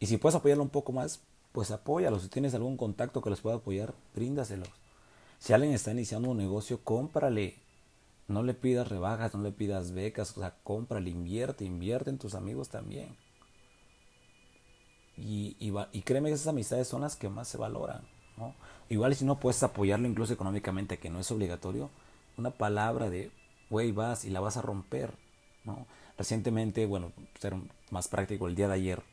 Y 0.02 0.06
si 0.06 0.16
puedes 0.16 0.34
apoyarlo 0.34 0.64
un 0.64 0.68
poco 0.68 0.90
más, 0.90 1.20
pues 1.52 1.70
apóyalo. 1.70 2.18
Si 2.18 2.26
tienes 2.26 2.54
algún 2.54 2.76
contacto 2.76 3.22
que 3.22 3.30
les 3.30 3.40
pueda 3.40 3.58
apoyar, 3.58 3.94
bríndaselos. 4.16 4.68
Si 5.38 5.52
alguien 5.52 5.72
está 5.74 5.92
iniciando 5.92 6.28
un 6.28 6.38
negocio, 6.38 6.82
cómprale. 6.82 7.60
No 8.26 8.42
le 8.42 8.52
pidas 8.52 8.88
rebajas, 8.88 9.32
no 9.32 9.44
le 9.44 9.52
pidas 9.52 9.92
becas, 9.92 10.36
o 10.36 10.40
sea, 10.40 10.56
cómprale, 10.64 11.08
invierte, 11.08 11.64
invierte 11.64 12.10
en 12.10 12.18
tus 12.18 12.34
amigos 12.34 12.68
también. 12.68 13.16
Y, 15.16 15.56
y, 15.60 16.02
créeme 16.02 16.30
que 16.30 16.34
esas 16.34 16.48
amistades 16.48 16.88
son 16.88 17.02
las 17.02 17.14
que 17.14 17.28
más 17.28 17.46
se 17.46 17.58
valoran. 17.58 18.02
Igual 18.88 19.14
si 19.14 19.24
no 19.24 19.38
puedes 19.38 19.62
apoyarlo 19.62 20.08
incluso 20.08 20.32
económicamente, 20.32 20.98
que 20.98 21.10
no 21.10 21.20
es 21.20 21.30
obligatorio, 21.30 21.90
una 22.36 22.50
palabra 22.50 23.08
de, 23.08 23.30
güey, 23.70 23.92
vas 23.92 24.24
y 24.24 24.30
la 24.30 24.40
vas 24.40 24.56
a 24.56 24.62
romper, 24.62 25.14
¿no? 25.62 25.86
Recientemente, 26.18 26.86
bueno, 26.86 27.12
ser 27.38 27.54
más 27.92 28.08
práctico, 28.08 28.48
el 28.48 28.56
día 28.56 28.66
de 28.66 28.74
ayer 28.74 29.11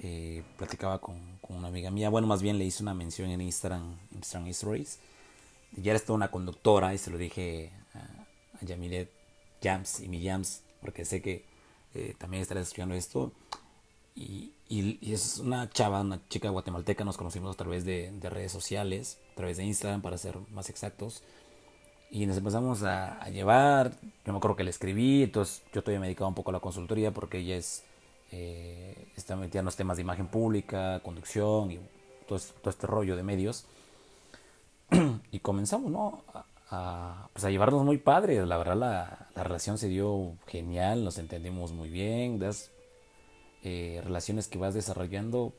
eh, 0.00 0.42
platicaba 0.58 1.00
con, 1.00 1.34
una 1.48 1.68
amiga 1.68 1.90
mía, 1.90 2.08
bueno, 2.08 2.26
más 2.26 2.42
bien 2.42 2.58
le 2.58 2.64
hice 2.64 2.82
una 2.82 2.94
mención 2.94 3.30
en 3.30 3.40
Instagram, 3.40 3.96
Instagram 4.12 4.48
Stories, 4.48 4.98
ya 5.76 5.92
eres 5.92 6.04
toda 6.04 6.16
una 6.16 6.30
conductora 6.30 6.94
y 6.94 6.98
se 6.98 7.10
lo 7.10 7.18
dije 7.18 7.70
a, 7.94 7.98
a 8.60 8.64
Yamilet 8.64 9.10
Jams 9.62 10.00
y 10.00 10.08
mi 10.08 10.24
Jams, 10.24 10.62
porque 10.80 11.04
sé 11.04 11.22
que 11.22 11.44
eh, 11.94 12.14
también 12.18 12.42
estarás 12.42 12.68
estudiando 12.68 12.94
esto. 12.94 13.32
Y, 14.16 14.52
y, 14.68 15.12
es 15.12 15.38
una 15.38 15.68
chava, 15.70 16.00
una 16.00 16.20
chica 16.28 16.48
guatemalteca, 16.48 17.04
nos 17.04 17.16
conocimos 17.16 17.54
a 17.54 17.56
través 17.56 17.84
de, 17.84 18.12
de 18.12 18.30
redes 18.30 18.52
sociales, 18.52 19.18
a 19.32 19.36
través 19.36 19.56
de 19.56 19.64
Instagram, 19.64 20.02
para 20.02 20.18
ser 20.18 20.38
más 20.50 20.70
exactos. 20.70 21.22
Y 22.10 22.26
nos 22.26 22.36
empezamos 22.36 22.82
a, 22.84 23.28
llevar, 23.30 23.92
yo 24.24 24.32
me 24.32 24.38
acuerdo 24.38 24.56
que 24.56 24.64
le 24.64 24.70
escribí, 24.70 25.24
entonces 25.24 25.62
yo 25.72 25.82
todavía 25.82 26.00
me 26.00 26.06
dedicaba 26.06 26.28
un 26.28 26.34
poco 26.34 26.50
a 26.50 26.52
la 26.52 26.60
consultoría 26.60 27.10
porque 27.10 27.38
ella 27.38 27.56
es, 27.56 27.82
eh, 28.36 29.12
está 29.16 29.36
metida 29.36 29.60
en 29.60 29.66
los 29.66 29.76
temas 29.76 29.96
de 29.96 30.02
imagen 30.02 30.26
pública, 30.26 31.00
conducción 31.04 31.70
y 31.70 31.78
todo, 32.26 32.38
este 32.38 32.86
rollo 32.88 33.14
de 33.14 33.22
medios. 33.22 33.66
y 35.30 35.38
comenzamos, 35.38 35.92
¿no? 35.92 36.24
A, 36.70 37.28
pues 37.32 37.44
llevarnos 37.44 37.84
muy 37.84 37.98
padre, 37.98 38.44
la 38.44 38.56
verdad 38.56 38.76
la, 38.76 39.28
la, 39.36 39.44
relación 39.44 39.78
se 39.78 39.86
dio 39.86 40.36
genial, 40.48 41.04
nos 41.04 41.18
entendimos 41.18 41.70
muy 41.72 41.88
bien, 41.88 42.40
das 42.40 42.72
eh, 43.62 44.00
relaciones 44.02 44.48
que 44.48 44.58
vas 44.58 44.74
desarrollando 44.74 45.52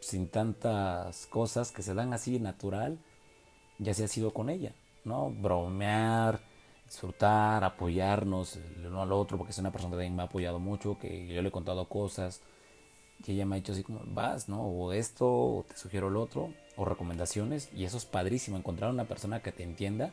sin 0.00 0.28
tantas 0.28 1.26
cosas 1.28 1.72
que 1.72 1.82
se 1.82 1.94
dan 1.94 2.12
así 2.12 2.38
natural, 2.38 2.98
ya 3.78 3.94
se 3.94 4.04
ha 4.04 4.08
sido 4.08 4.34
con 4.34 4.50
ella. 4.50 4.74
¿no? 5.04 5.30
Bromear, 5.30 6.40
disfrutar, 6.94 7.64
apoyarnos 7.64 8.56
el 8.56 8.86
uno 8.86 9.02
al 9.02 9.12
otro, 9.12 9.36
porque 9.36 9.50
es 9.50 9.58
una 9.58 9.72
persona 9.72 9.90
que 9.90 9.96
también 9.96 10.16
me 10.16 10.22
ha 10.22 10.26
apoyado 10.26 10.58
mucho, 10.58 10.98
que 10.98 11.26
yo 11.26 11.42
le 11.42 11.48
he 11.48 11.52
contado 11.52 11.88
cosas, 11.88 12.40
que 13.22 13.32
ella 13.32 13.46
me 13.46 13.56
ha 13.56 13.58
dicho 13.58 13.72
así 13.72 13.82
como, 13.82 14.00
vas, 14.06 14.48
¿no? 14.48 14.62
O 14.62 14.92
esto, 14.92 15.26
o 15.26 15.64
te 15.68 15.76
sugiero 15.76 16.08
el 16.08 16.16
otro, 16.16 16.52
o 16.76 16.84
recomendaciones, 16.84 17.68
y 17.74 17.84
eso 17.84 17.96
es 17.96 18.04
padrísimo, 18.04 18.56
encontrar 18.56 18.90
una 18.90 19.04
persona 19.04 19.40
que 19.40 19.52
te 19.52 19.64
entienda, 19.64 20.12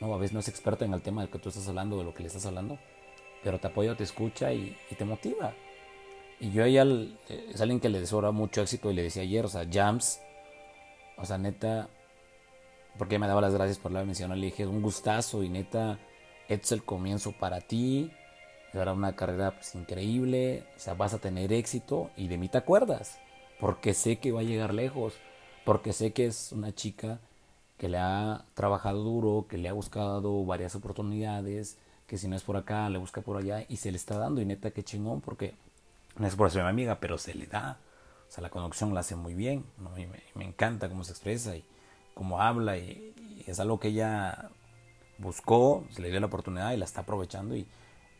¿no? 0.00 0.12
A 0.12 0.18
veces 0.18 0.34
no 0.34 0.40
es 0.40 0.48
experto 0.48 0.84
en 0.84 0.92
el 0.92 1.02
tema 1.02 1.22
del 1.22 1.30
que 1.30 1.38
tú 1.38 1.48
estás 1.48 1.68
hablando, 1.68 1.98
de 1.98 2.04
lo 2.04 2.14
que 2.14 2.22
le 2.22 2.28
estás 2.28 2.46
hablando, 2.46 2.78
pero 3.42 3.58
te 3.58 3.68
apoya, 3.68 3.96
te 3.96 4.04
escucha 4.04 4.52
y, 4.52 4.76
te 4.96 5.04
motiva. 5.04 5.54
Y 6.40 6.50
yo 6.52 6.62
a 6.62 6.66
ella 6.66 6.84
eh, 6.84 7.50
es 7.52 7.60
alguien 7.60 7.80
que 7.80 7.88
le 7.88 8.00
desea 8.00 8.30
mucho 8.30 8.62
éxito 8.62 8.90
y 8.90 8.94
le 8.94 9.02
decía 9.02 9.22
ayer, 9.22 9.44
o 9.44 9.48
sea, 9.48 9.66
Jams, 9.70 10.20
o 11.16 11.24
sea, 11.24 11.38
neta, 11.38 11.88
porque 12.98 13.18
me 13.18 13.26
daba 13.26 13.40
las 13.40 13.54
gracias 13.54 13.78
por 13.78 13.92
la 13.92 14.04
mención. 14.04 14.38
Le 14.38 14.46
dije, 14.46 14.66
un 14.66 14.82
gustazo 14.82 15.42
y 15.42 15.48
neta, 15.48 15.98
este 16.48 16.64
es 16.66 16.72
el 16.72 16.84
comienzo 16.84 17.32
para 17.32 17.60
ti. 17.60 18.12
Era 18.72 18.92
una 18.92 19.16
carrera 19.16 19.52
pues, 19.52 19.74
increíble, 19.74 20.64
o 20.76 20.80
sea, 20.80 20.94
vas 20.94 21.14
a 21.14 21.18
tener 21.18 21.52
éxito 21.52 22.10
y 22.16 22.28
de 22.28 22.38
mí 22.38 22.48
te 22.48 22.58
acuerdas. 22.58 23.18
porque 23.60 23.94
sé 23.94 24.18
que 24.18 24.30
va 24.32 24.40
a 24.40 24.44
llegar 24.44 24.72
lejos, 24.72 25.14
porque 25.64 25.92
sé 25.92 26.12
que 26.12 26.26
es 26.26 26.52
una 26.52 26.74
chica 26.74 27.18
que 27.76 27.88
le 27.88 27.98
ha 27.98 28.44
trabajado 28.54 29.02
duro, 29.02 29.46
que 29.48 29.58
le 29.58 29.68
ha 29.68 29.72
buscado 29.72 30.44
varias 30.44 30.74
oportunidades, 30.74 31.78
que 32.06 32.18
si 32.18 32.28
no 32.28 32.36
es 32.36 32.42
por 32.42 32.56
acá, 32.56 32.88
le 32.90 32.98
busca 32.98 33.20
por 33.20 33.36
allá 33.36 33.64
y 33.68 33.76
se 33.76 33.90
le 33.90 33.96
está 33.96 34.18
dando. 34.18 34.40
Y 34.40 34.46
neta, 34.46 34.70
qué 34.72 34.82
chingón, 34.82 35.20
porque 35.20 35.54
no 36.16 36.26
es 36.26 36.36
por 36.36 36.50
ser 36.50 36.62
mi 36.64 36.70
amiga, 36.70 37.00
pero 37.00 37.18
se 37.18 37.34
le 37.34 37.46
da. 37.46 37.78
O 38.28 38.32
sea, 38.32 38.42
la 38.42 38.50
conexión 38.50 38.94
la 38.94 39.00
hace 39.00 39.16
muy 39.16 39.34
bien. 39.34 39.64
me, 39.78 40.08
me, 40.34 40.44
encanta 40.44 40.88
cómo 40.88 41.04
se 41.04 41.12
expresa 41.12 41.56
y 41.56 41.64
cómo 42.14 42.40
habla. 42.40 42.76
Y, 42.76 43.14
es 43.46 43.60
algo 43.60 43.80
que 43.80 43.88
ella 43.88 44.50
buscó, 45.18 45.84
se 45.90 46.00
le 46.00 46.10
dio 46.10 46.20
la 46.20 46.26
oportunidad 46.26 46.72
y 46.72 46.76
la 46.76 46.84
está 46.84 47.02
aprovechando. 47.02 47.54
Y, 47.54 47.66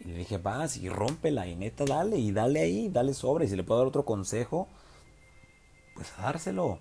le 0.01 0.15
dije, 0.15 0.39
vas 0.39 0.77
y 0.77 0.89
rómpela. 0.89 1.47
Y 1.47 1.57
neta, 1.57 1.85
dale. 1.85 2.19
Y 2.19 2.31
dale 2.33 2.61
ahí, 2.61 2.89
dale 2.89 3.15
sobre. 3.15 3.47
Y 3.47 3.49
si 3.49 3.57
le 3.57 3.65
puedo 3.65 3.81
dar 3.81 3.89
otro 3.89 4.05
consejo, 4.05 4.69
pues 5.95 6.13
a 6.19 6.23
dárselo. 6.23 6.79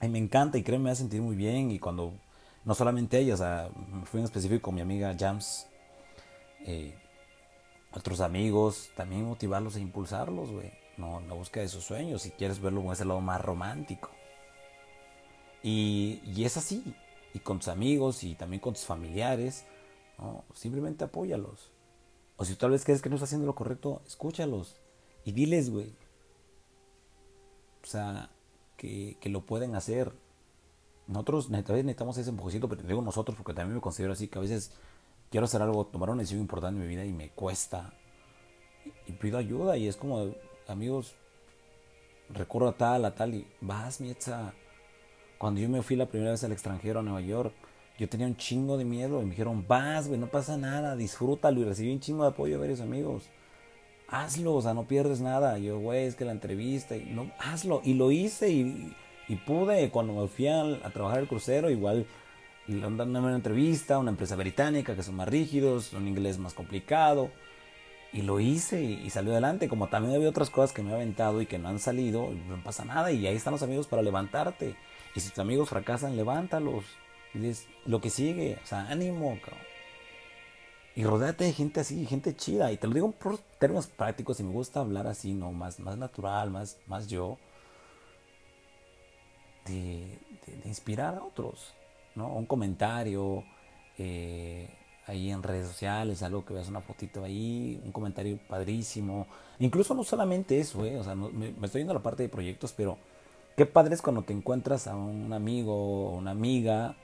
Y 0.00 0.08
me 0.08 0.18
encanta 0.18 0.58
y 0.58 0.62
créeme, 0.62 0.84
me 0.84 0.90
hace 0.90 1.02
sentir 1.02 1.20
muy 1.20 1.36
bien. 1.36 1.70
Y 1.70 1.78
cuando, 1.78 2.14
no 2.64 2.74
solamente 2.74 3.18
ella, 3.18 3.34
o 3.34 3.38
sea, 3.38 3.70
fui 4.04 4.20
en 4.20 4.24
específico 4.24 4.62
con 4.62 4.74
mi 4.74 4.80
amiga 4.80 5.14
Jams, 5.18 5.66
eh, 6.64 6.94
otros 7.92 8.20
amigos, 8.20 8.90
también 8.96 9.24
motivarlos 9.24 9.76
e 9.76 9.80
impulsarlos, 9.80 10.50
güey. 10.50 10.72
No, 10.96 11.20
en 11.20 11.28
la 11.28 11.34
búsqueda 11.34 11.62
de 11.62 11.68
sus 11.68 11.84
sueños, 11.84 12.22
si 12.22 12.30
quieres 12.30 12.60
verlo 12.60 12.82
con 12.82 12.92
ese 12.92 13.04
lado 13.04 13.20
más 13.20 13.40
romántico. 13.40 14.10
Y, 15.62 16.20
y 16.24 16.44
es 16.44 16.56
así. 16.56 16.94
Y 17.34 17.40
con 17.40 17.58
tus 17.58 17.68
amigos 17.68 18.24
y 18.24 18.34
también 18.34 18.60
con 18.60 18.74
tus 18.74 18.84
familiares, 18.84 19.64
simplemente 20.54 21.04
apóyalos. 21.04 21.70
O 22.36 22.44
si 22.44 22.54
tal 22.56 22.70
vez 22.70 22.84
crees 22.84 23.02
que 23.02 23.08
no 23.08 23.16
estás 23.16 23.28
haciendo 23.28 23.46
lo 23.46 23.54
correcto, 23.54 24.02
escúchalos. 24.06 24.76
Y 25.24 25.32
diles, 25.32 25.70
güey. 25.70 25.94
O 27.82 27.86
sea, 27.86 28.30
que, 28.76 29.16
que, 29.20 29.28
lo 29.28 29.46
pueden 29.46 29.74
hacer. 29.74 30.12
Nosotros 31.06 31.50
necesitamos 31.50 32.16
ese 32.18 32.30
empujecito, 32.30 32.68
pero 32.68 32.82
digo 32.82 33.02
nosotros 33.02 33.36
porque 33.36 33.54
también 33.54 33.76
me 33.76 33.80
considero 33.80 34.12
así, 34.12 34.28
que 34.28 34.38
a 34.38 34.42
veces 34.42 34.72
quiero 35.30 35.46
hacer 35.46 35.62
algo, 35.62 35.86
tomar 35.86 36.10
una 36.10 36.20
decisión 36.20 36.42
importante 36.42 36.80
en 36.80 36.86
mi 36.86 36.88
vida 36.88 37.04
y 37.04 37.12
me 37.12 37.30
cuesta. 37.30 37.92
Y, 39.06 39.12
pido 39.12 39.38
ayuda 39.38 39.76
y 39.76 39.88
es 39.88 39.96
como, 39.96 40.34
amigos, 40.68 41.14
recurro 42.28 42.68
a 42.68 42.76
tal, 42.76 43.04
a 43.04 43.14
tal 43.14 43.34
y 43.34 43.46
vas, 43.60 44.00
Mietza. 44.00 44.54
Cuando 45.42 45.60
yo 45.60 45.68
me 45.68 45.82
fui 45.82 45.96
la 45.96 46.06
primera 46.06 46.30
vez 46.30 46.44
al 46.44 46.52
extranjero 46.52 47.00
a 47.00 47.02
Nueva 47.02 47.20
York, 47.20 47.52
yo 47.98 48.08
tenía 48.08 48.28
un 48.28 48.36
chingo 48.36 48.78
de 48.78 48.84
miedo 48.84 49.20
y 49.20 49.24
me 49.24 49.30
dijeron, 49.30 49.64
vas, 49.66 50.06
güey, 50.06 50.20
no 50.20 50.28
pasa 50.28 50.56
nada, 50.56 50.94
disfrútalo 50.94 51.60
y 51.60 51.64
recibí 51.64 51.90
un 51.90 51.98
chingo 51.98 52.22
de 52.22 52.28
apoyo 52.28 52.54
de 52.54 52.60
varios 52.60 52.80
amigos. 52.80 53.24
Hazlo, 54.06 54.54
o 54.54 54.62
sea, 54.62 54.72
no 54.72 54.84
pierdes 54.84 55.20
nada. 55.20 55.58
yo, 55.58 55.80
güey, 55.80 56.04
es 56.04 56.14
que 56.14 56.24
la 56.24 56.30
entrevista, 56.30 56.96
y 56.96 57.06
no, 57.06 57.28
hazlo. 57.40 57.82
Y 57.82 57.94
lo 57.94 58.12
hice 58.12 58.50
y, 58.50 58.94
y 59.26 59.34
pude. 59.34 59.90
Cuando 59.90 60.12
me 60.12 60.28
fui 60.28 60.46
a, 60.46 60.78
trabajar 60.92 61.18
el 61.18 61.26
crucero, 61.26 61.70
igual 61.70 62.06
y 62.68 62.74
le 62.74 62.82
dan 62.82 63.16
una 63.16 63.34
entrevista 63.34 63.96
a 63.96 63.98
una 63.98 64.12
empresa 64.12 64.36
británica 64.36 64.94
que 64.94 65.02
son 65.02 65.16
más 65.16 65.26
rígidos, 65.26 65.92
un 65.92 66.06
inglés 66.06 66.38
más 66.38 66.54
complicado. 66.54 67.32
Y 68.12 68.22
lo 68.22 68.38
hice 68.38 68.80
y, 68.80 69.10
salió 69.10 69.32
adelante. 69.32 69.68
Como 69.68 69.88
también 69.88 70.14
había 70.14 70.28
otras 70.28 70.50
cosas 70.50 70.72
que 70.72 70.84
me 70.84 70.92
he 70.92 70.94
aventado 70.94 71.42
y 71.42 71.46
que 71.46 71.58
no 71.58 71.68
han 71.68 71.80
salido, 71.80 72.30
no 72.48 72.62
pasa 72.62 72.84
nada. 72.84 73.10
Y 73.10 73.26
ahí 73.26 73.34
están 73.34 73.54
los 73.54 73.64
amigos 73.64 73.88
para 73.88 74.02
levantarte. 74.02 74.76
Y 75.14 75.20
si 75.20 75.30
tus 75.30 75.38
amigos 75.38 75.68
fracasan, 75.68 76.16
levántalos. 76.16 76.84
Y 77.34 77.38
dices, 77.38 77.66
lo 77.86 78.00
que 78.00 78.10
sigue, 78.10 78.58
o 78.62 78.66
sea, 78.66 78.88
ánimo, 78.88 79.38
cabrón. 79.42 79.64
Y 80.94 81.04
rodéate 81.04 81.44
de 81.44 81.52
gente 81.52 81.80
así, 81.80 82.04
gente 82.06 82.36
chida. 82.36 82.70
Y 82.72 82.76
te 82.76 82.86
lo 82.86 82.94
digo 82.94 83.12
por 83.12 83.38
términos 83.58 83.86
prácticos 83.86 84.40
y 84.40 84.42
me 84.42 84.52
gusta 84.52 84.80
hablar 84.80 85.06
así, 85.06 85.32
¿no? 85.32 85.52
Más, 85.52 85.80
más 85.80 85.96
natural, 85.96 86.50
más, 86.50 86.78
más 86.86 87.08
yo. 87.08 87.38
de, 89.66 90.18
de 90.46 90.68
inspirar 90.68 91.14
a 91.14 91.24
otros. 91.24 91.74
¿no? 92.14 92.28
Un 92.34 92.46
comentario 92.46 93.44
eh, 93.98 94.68
ahí 95.06 95.30
en 95.30 95.42
redes 95.42 95.68
sociales, 95.68 96.22
algo 96.22 96.44
que 96.44 96.54
veas 96.54 96.68
una 96.68 96.80
fotito 96.80 97.24
ahí, 97.24 97.80
un 97.84 97.92
comentario 97.92 98.38
padrísimo. 98.48 99.26
Incluso 99.58 99.94
no 99.94 100.04
solamente 100.04 100.58
eso, 100.58 100.84
¿eh? 100.84 100.98
o 100.98 101.04
sea, 101.04 101.14
me, 101.14 101.54
estoy 101.62 101.80
yendo 101.80 101.92
a 101.92 101.94
la 101.94 102.02
parte 102.02 102.22
de 102.22 102.28
proyectos, 102.28 102.72
pero 102.72 102.98
qué 103.56 103.66
padre 103.66 103.94
es 103.94 104.02
cuando 104.02 104.22
te 104.22 104.32
encuentras 104.32 104.86
a 104.86 104.96
un 104.96 105.32
amigo 105.32 106.08
o 106.08 106.16
una 106.16 106.30
amiga 106.32 106.96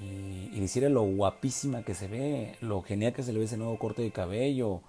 y, 0.00 0.50
y, 0.52 0.60
decirle 0.60 0.90
lo 0.90 1.02
guapísima 1.02 1.84
que 1.84 1.94
se 1.94 2.08
ve, 2.08 2.56
lo 2.60 2.82
genial 2.82 3.12
que 3.12 3.22
se 3.22 3.32
le 3.32 3.38
ve 3.38 3.44
ese 3.44 3.56
nuevo 3.56 3.78
corte 3.78 4.02
de 4.02 4.10
cabello, 4.10 4.82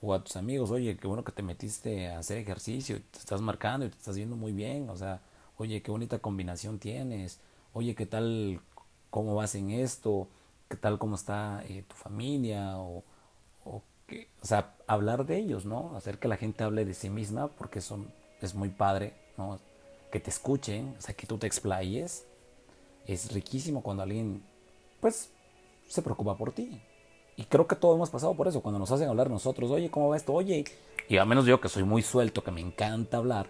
o 0.00 0.14
a 0.14 0.22
tus 0.22 0.36
amigos, 0.36 0.70
oye, 0.70 0.96
qué 0.96 1.06
bueno 1.06 1.24
que 1.24 1.32
te 1.32 1.42
metiste 1.42 2.08
a 2.08 2.18
hacer 2.18 2.38
ejercicio, 2.38 3.00
te 3.10 3.18
estás 3.18 3.40
marcando 3.40 3.86
y 3.86 3.90
te 3.90 3.96
estás 3.96 4.16
viendo 4.16 4.36
muy 4.36 4.52
bien, 4.52 4.90
o 4.90 4.96
sea, 4.96 5.20
oye, 5.56 5.82
qué 5.82 5.90
bonita 5.90 6.18
combinación 6.18 6.78
tienes, 6.78 7.40
oye, 7.72 7.94
qué 7.94 8.06
tal 8.06 8.60
cómo 9.10 9.34
vas 9.34 9.54
en 9.54 9.70
esto, 9.70 10.28
qué 10.68 10.76
tal, 10.76 10.98
cómo 10.98 11.16
está 11.16 11.62
eh, 11.68 11.84
tu 11.88 11.94
familia, 11.96 12.78
o, 12.78 13.04
o, 13.64 13.82
que, 14.06 14.28
o 14.42 14.46
sea, 14.46 14.74
hablar 14.86 15.26
de 15.26 15.38
ellos, 15.38 15.64
¿no? 15.64 15.96
Hacer 15.96 16.18
que 16.18 16.28
la 16.28 16.36
gente 16.36 16.64
hable 16.64 16.84
de 16.84 16.94
sí 16.94 17.08
misma, 17.10 17.48
porque 17.48 17.80
son, 17.80 18.12
es 18.42 18.54
muy 18.54 18.68
padre, 18.68 19.14
¿no? 19.38 19.58
Que 20.16 20.20
te 20.20 20.30
escuchen, 20.30 20.94
o 20.98 21.02
sea, 21.02 21.14
que 21.14 21.26
tú 21.26 21.36
te 21.36 21.46
explayes. 21.46 22.24
Es 23.06 23.30
riquísimo 23.32 23.82
cuando 23.82 24.02
alguien, 24.02 24.42
pues, 24.98 25.28
se 25.86 26.00
preocupa 26.00 26.38
por 26.38 26.52
ti. 26.52 26.80
Y 27.36 27.44
creo 27.44 27.66
que 27.66 27.76
todos 27.76 27.96
hemos 27.96 28.08
pasado 28.08 28.32
por 28.32 28.48
eso, 28.48 28.62
cuando 28.62 28.78
nos 28.78 28.90
hacen 28.90 29.10
hablar 29.10 29.28
nosotros, 29.28 29.70
oye, 29.70 29.90
¿cómo 29.90 30.08
va 30.08 30.16
esto? 30.16 30.32
Oye, 30.32 30.64
y 31.06 31.18
al 31.18 31.26
menos 31.26 31.44
yo 31.44 31.60
que 31.60 31.68
soy 31.68 31.82
muy 31.84 32.00
suelto, 32.00 32.42
que 32.42 32.50
me 32.50 32.62
encanta 32.62 33.18
hablar, 33.18 33.46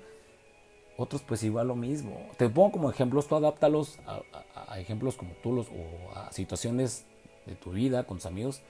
otros 0.97 1.23
pues 1.23 1.45
igual 1.45 1.69
lo 1.69 1.77
mismo. 1.77 2.19
Te 2.37 2.49
pongo 2.49 2.73
como 2.73 2.91
ejemplos, 2.91 3.29
tú 3.29 3.37
adáptalos 3.37 4.01
a, 4.05 4.81
ejemplos 4.81 5.15
como 5.15 5.35
tú 5.45 5.53
los, 5.53 5.69
o 5.69 6.19
a 6.19 6.33
situaciones 6.33 7.05
de 7.47 7.55
tu 7.55 7.71
vida 7.71 8.09
con 8.09 8.17
tus 8.17 8.27
amigos 8.27 8.61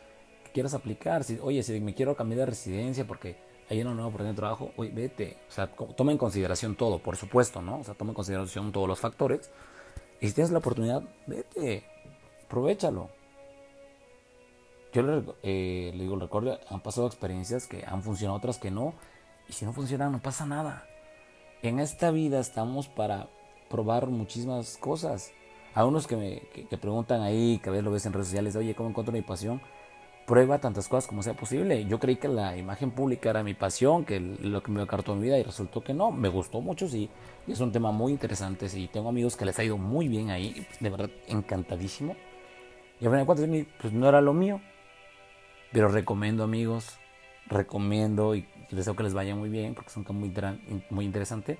que 0.45 0.51
quieras 0.53 0.75
aplicar. 0.75 1.25
Si, 1.25 1.39
oye, 1.41 1.63
si 1.63 1.81
me 1.81 1.95
quiero 1.95 2.15
cambiar 2.15 2.41
de 2.41 2.47
residencia 2.47 3.07
porque 3.07 3.37
hay 3.69 3.81
una 3.81 3.93
nueva 3.93 4.09
oportunidad 4.09 4.35
de 4.35 4.37
trabajo, 4.37 4.73
oye, 4.77 4.91
vete. 4.93 5.39
O 5.49 5.53
sea, 5.53 5.69
toma 5.69 6.13
en 6.13 6.19
consideración 6.19 6.77
todo, 6.77 6.99
por 6.99 7.17
supuesto, 7.17 7.63
¿no? 7.63 7.81
O 7.81 7.85
sea, 7.85 7.95
toma 7.95 8.11
en 8.11 8.15
consideración 8.15 8.73
todos 8.73 8.89
los 8.89 9.01
factores. 9.01 9.51
Y 10.21 10.29
si 10.29 10.35
tienes 10.35 10.51
la 10.51 10.59
oportunidad, 10.59 11.03
vete, 11.27 11.85
aprovechalo. 12.45 13.11
Yo 14.93 15.03
le, 15.03 15.23
eh, 15.43 15.93
le 15.95 16.03
digo, 16.05 16.17
recuerdo, 16.17 16.59
han 16.71 16.81
pasado 16.81 17.07
experiencias 17.07 17.67
que 17.67 17.85
han 17.87 18.03
funcionado, 18.03 18.39
otras 18.39 18.59
que 18.59 18.71
no. 18.71 18.95
Y 19.49 19.53
si 19.53 19.65
no 19.65 19.73
funcionan, 19.73 20.13
no 20.13 20.21
pasa 20.21 20.47
nada 20.47 20.87
en 21.63 21.81
esta 21.81 22.11
vida 22.11 22.41
estamos 22.41 22.89
para 22.89 23.29
probar 23.69 24.07
muchísimas 24.07 24.77
cosas. 24.77 25.33
A 25.75 25.85
unos 25.85 26.07
que 26.07 26.17
me 26.17 26.41
que, 26.69 26.79
preguntan 26.79 27.21
ahí, 27.21 27.61
que 27.63 27.69
a 27.69 27.73
veces 27.73 27.85
lo 27.85 27.91
ves 27.91 28.07
en 28.07 28.13
redes 28.13 28.29
sociales, 28.29 28.57
oye, 28.57 28.75
¿cómo 28.75 28.89
encuentro 28.89 29.13
mi 29.13 29.23
pasión? 29.23 29.61
Prueba 30.27 30.59
tantas 30.59 30.89
cosas 30.89 31.07
como 31.07 31.23
sea 31.23 31.35
posible. 31.35 31.85
Yo 31.87 32.01
creí 32.01 32.17
que 32.17 32.27
la 32.27 32.57
imagen 32.57 32.91
pública 32.91 33.31
era 33.31 33.45
mi 33.45 33.55
pasión, 33.55 34.05
que 34.05 34.19
lo 34.19 34.61
que 34.61 34.73
me 34.73 34.83
acartó 34.83 35.15
mi 35.15 35.23
vida 35.23 35.39
y 35.39 35.45
resultó 35.45 35.83
que 35.83 35.95
no. 35.95 36.11
Me 36.11 36.29
gustó 36.29 36.61
mucho, 36.61 36.89
sí. 36.89 37.09
Y 37.47 37.53
es 37.53 37.61
un 37.61 37.71
tema 37.71 37.93
muy 37.93 38.11
interesante, 38.11 38.69
sí. 38.69 38.91
Tengo 38.93 39.09
amigos 39.09 39.37
que 39.37 39.45
les 39.45 39.57
ha 39.61 39.65
ido 39.65 39.79
muy 39.79 40.09
bien 40.09 40.31
ahí, 40.31 40.67
de 40.81 40.91
verdad, 40.91 41.11
encantadísimo. 41.29 42.17
Y 43.01 43.07
a 43.07 43.09
final 43.09 43.21
de 43.21 43.27
cuentas, 43.27 43.67
pues 43.81 43.93
no 43.93 44.09
era 44.09 44.21
lo 44.21 44.33
mío. 44.33 44.61
Pero 45.71 45.89
recomiendo, 45.89 46.43
amigos, 46.43 46.99
recomiendo 47.47 48.35
y 48.35 48.49
deseo 48.71 48.97
que 48.97 49.05
les 49.05 49.15
vaya 49.15 49.37
muy 49.37 49.49
bien 49.49 49.75
porque 49.75 49.91
es 49.91 49.97
un 49.97 50.05
tema 50.05 50.19
muy, 50.19 50.33
muy 50.91 51.05
interesante. 51.05 51.59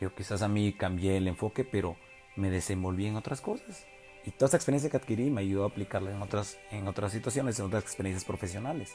Yo 0.00 0.14
quizás 0.14 0.42
a 0.42 0.48
mí 0.48 0.72
cambié 0.72 1.16
el 1.16 1.28
enfoque, 1.28 1.64
pero 1.64 1.96
me 2.36 2.50
desenvolví 2.50 3.06
en 3.06 3.16
otras 3.16 3.40
cosas. 3.40 3.86
Y 4.28 4.32
toda 4.32 4.48
esa 4.48 4.58
experiencia 4.58 4.90
que 4.90 4.98
adquirí 4.98 5.30
me 5.30 5.40
ayudó 5.40 5.64
a 5.64 5.68
aplicarla 5.68 6.10
en 6.10 6.20
otras, 6.20 6.58
en 6.70 6.86
otras 6.86 7.12
situaciones, 7.12 7.58
en 7.58 7.64
otras 7.64 7.82
experiencias 7.82 8.26
profesionales. 8.26 8.92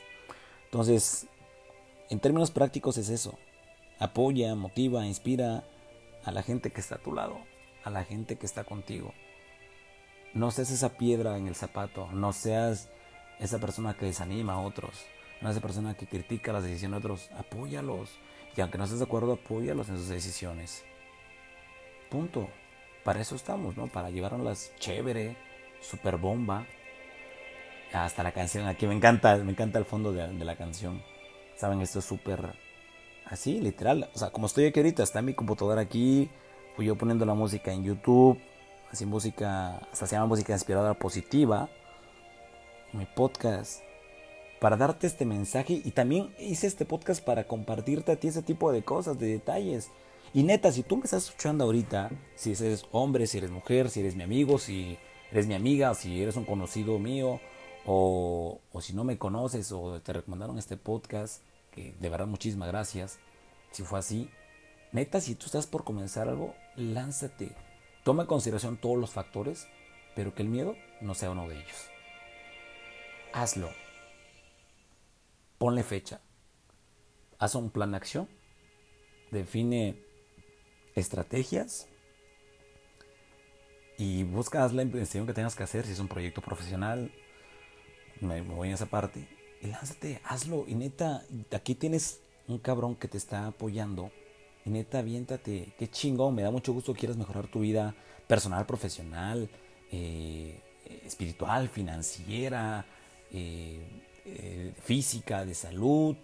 Entonces, 0.66 1.26
en 2.12 2.20
términos 2.20 2.52
prácticos 2.52 2.98
es 2.98 3.10
eso. 3.10 3.40
Apoya, 3.98 4.54
motiva, 4.54 5.08
inspira 5.08 5.64
a 6.24 6.32
la 6.32 6.44
gente 6.44 6.72
que 6.72 6.82
está 6.82 6.96
a 6.96 7.02
tu 7.02 7.14
lado, 7.14 7.40
a 7.84 7.90
la 7.90 8.04
gente 8.04 8.36
que 8.36 8.46
está 8.46 8.64
contigo. 8.64 9.12
No 10.36 10.52
seas 10.52 10.70
esa 10.70 10.98
piedra 10.98 11.36
en 11.40 11.48
el 11.48 11.56
zapato, 11.56 12.12
no 12.12 12.32
seas 12.32 12.90
esa 13.40 13.58
persona 13.58 13.96
que 13.96 14.06
desanima 14.06 14.54
a 14.54 14.60
otros 14.60 15.04
no 15.44 15.50
esa 15.50 15.60
persona 15.60 15.94
que 15.94 16.08
critica 16.08 16.54
las 16.54 16.64
decisiones 16.64 17.02
de 17.02 17.06
otros, 17.06 17.30
apóyalos. 17.38 18.10
Y 18.56 18.62
aunque 18.62 18.78
no 18.78 18.86
estés 18.86 19.00
de 19.00 19.06
acuerdo, 19.06 19.34
apóyalos 19.34 19.90
en 19.90 19.98
sus 19.98 20.08
decisiones. 20.08 20.86
Punto. 22.10 22.48
Para 23.04 23.22
eso 23.22 23.36
estamos, 23.36 23.76
¿no? 23.76 23.88
Para 23.88 24.10
llevarnos 24.10 24.72
chévere, 24.80 25.36
super 25.82 26.18
bomba. 26.18 26.66
Hasta 27.92 28.24
la 28.24 28.32
canción. 28.32 28.68
Aquí 28.68 28.88
me 28.88 28.96
encanta, 28.96 29.38
me 29.38 29.52
encanta 29.52 29.78
el 29.78 29.86
fondo 29.86 30.14
de, 30.14 30.28
la 30.34 30.56
canción. 30.56 31.04
Saben, 31.56 31.82
esto 31.82 32.00
es 32.00 32.06
súper 32.06 32.56
así, 33.26 33.60
literal. 33.60 34.10
O 34.14 34.18
sea, 34.18 34.32
como 34.32 34.48
estoy 34.48 34.66
aquí 34.66 34.80
ahorita, 34.80 35.04
está 35.04 35.22
mi 35.22 35.34
computadora 35.34 35.82
aquí. 35.82 36.30
Fui 36.76 36.86
yo 36.86 36.96
poniendo 36.98 37.26
la 37.26 37.34
música 37.34 37.72
en 37.72 37.84
YouTube. 37.84 38.40
Así 38.92 39.06
música, 39.06 39.78
hasta 39.92 40.08
se 40.08 40.16
llama 40.16 40.28
música 40.28 40.54
inspirada 40.54 40.94
positiva. 40.94 41.70
Mi 42.94 43.06
podcast 43.06 43.82
para 44.64 44.78
darte 44.78 45.08
este 45.08 45.26
mensaje 45.26 45.82
y 45.84 45.92
también 45.92 46.34
hice 46.40 46.68
este 46.68 46.86
podcast 46.86 47.22
para 47.22 47.44
compartirte 47.44 48.14
a 48.14 48.16
ti 48.16 48.30
ese 48.30 48.42
tipo 48.42 48.72
de 48.72 48.82
cosas, 48.82 49.20
de 49.20 49.28
detalles. 49.28 49.92
Y 50.36 50.42
neta, 50.42 50.72
si 50.72 50.82
tú 50.82 50.98
me 50.98 51.04
estás 51.04 51.26
escuchando 51.26 51.66
ahorita, 51.66 52.10
si 52.36 52.52
eres 52.52 52.86
hombre, 52.92 53.28
si 53.28 53.38
eres 53.38 53.52
mujer, 53.52 53.92
si 53.92 54.00
eres 54.00 54.16
mi 54.16 54.24
amigo, 54.24 54.58
si 54.58 54.98
eres 55.32 55.46
mi 55.46 55.54
amiga, 55.54 55.94
si 55.94 56.22
eres 56.24 56.36
un 56.38 56.46
conocido 56.46 56.98
mío, 56.98 57.40
o, 57.86 58.60
si 58.82 58.94
no 58.94 59.04
me 59.04 59.20
conoces 59.20 59.72
o 59.72 60.02
te 60.02 60.12
recomendaron 60.12 60.58
este 60.58 60.76
podcast, 60.76 61.44
que 61.70 61.94
de 62.00 62.10
verdad 62.10 62.26
muchísimas 62.26 62.68
gracias, 62.68 63.20
si 63.72 63.84
fue 63.84 64.00
así, 64.00 64.28
neta, 64.92 65.22
si 65.22 65.36
tú 65.36 65.46
estás 65.46 65.68
por 65.68 65.84
comenzar 65.84 66.28
algo, 66.28 66.56
lánzate. 66.76 67.56
Toma 68.04 68.24
en 68.24 68.28
consideración 68.28 68.78
todos 68.78 68.98
los 68.98 69.12
factores, 69.12 69.68
pero 70.16 70.34
que 70.34 70.42
el 70.42 70.50
miedo 70.50 70.76
no 71.00 71.14
sea 71.14 71.30
uno 71.30 71.48
de 71.48 71.58
ellos. 71.58 71.90
Hazlo. 73.34 73.70
Ponle 75.60 75.84
fecha. 75.84 76.22
Haz 77.38 77.54
un 77.54 77.70
plan 77.70 77.92
de 77.92 77.98
acción. 77.98 78.28
Define 79.32 80.13
estrategias. 80.96 81.88
Y 83.98 84.24
busca 84.24 84.68
la 84.68 84.82
investigación 84.82 85.28
que 85.28 85.34
tengas 85.34 85.56
que 85.56 85.64
hacer. 85.64 85.86
Si 85.86 85.92
es 85.92 86.00
un 86.00 86.08
proyecto 86.08 86.42
profesional, 86.42 87.12
me, 88.22 88.42
voy 88.42 88.70
en 88.70 88.74
esa 88.74 88.88
parte. 88.88 89.28
Y 89.62 89.68
lánzate, 89.68 90.20
hazlo. 90.26 90.66
Y 90.68 90.76
neta, 90.76 91.24
aquí 91.52 91.76
tienes 91.76 92.22
un 92.48 92.58
cabrón 92.58 92.96
que 92.96 93.08
te 93.08 93.18
está 93.18 93.48
apoyando. 93.48 94.12
Y 94.66 94.72
neta, 94.72 95.00
aviéntate. 95.00 95.74
Qué 95.78 95.90
chingón. 95.90 96.36
Me 96.36 96.42
da 96.42 96.52
mucho 96.52 96.74
gusto 96.74 96.94
que 96.94 97.02
quieras 97.02 97.18
mejorar 97.18 97.48
tu 97.48 97.60
vida 97.60 97.96
personal, 98.28 98.66
profesional, 98.66 99.50
eh, 99.92 100.60
espiritual, 101.06 101.70
financiera, 101.70 102.86
eh, 103.32 104.02
eh, 104.26 104.74
física, 104.82 105.46
de 105.46 105.54
salud. 105.54 106.16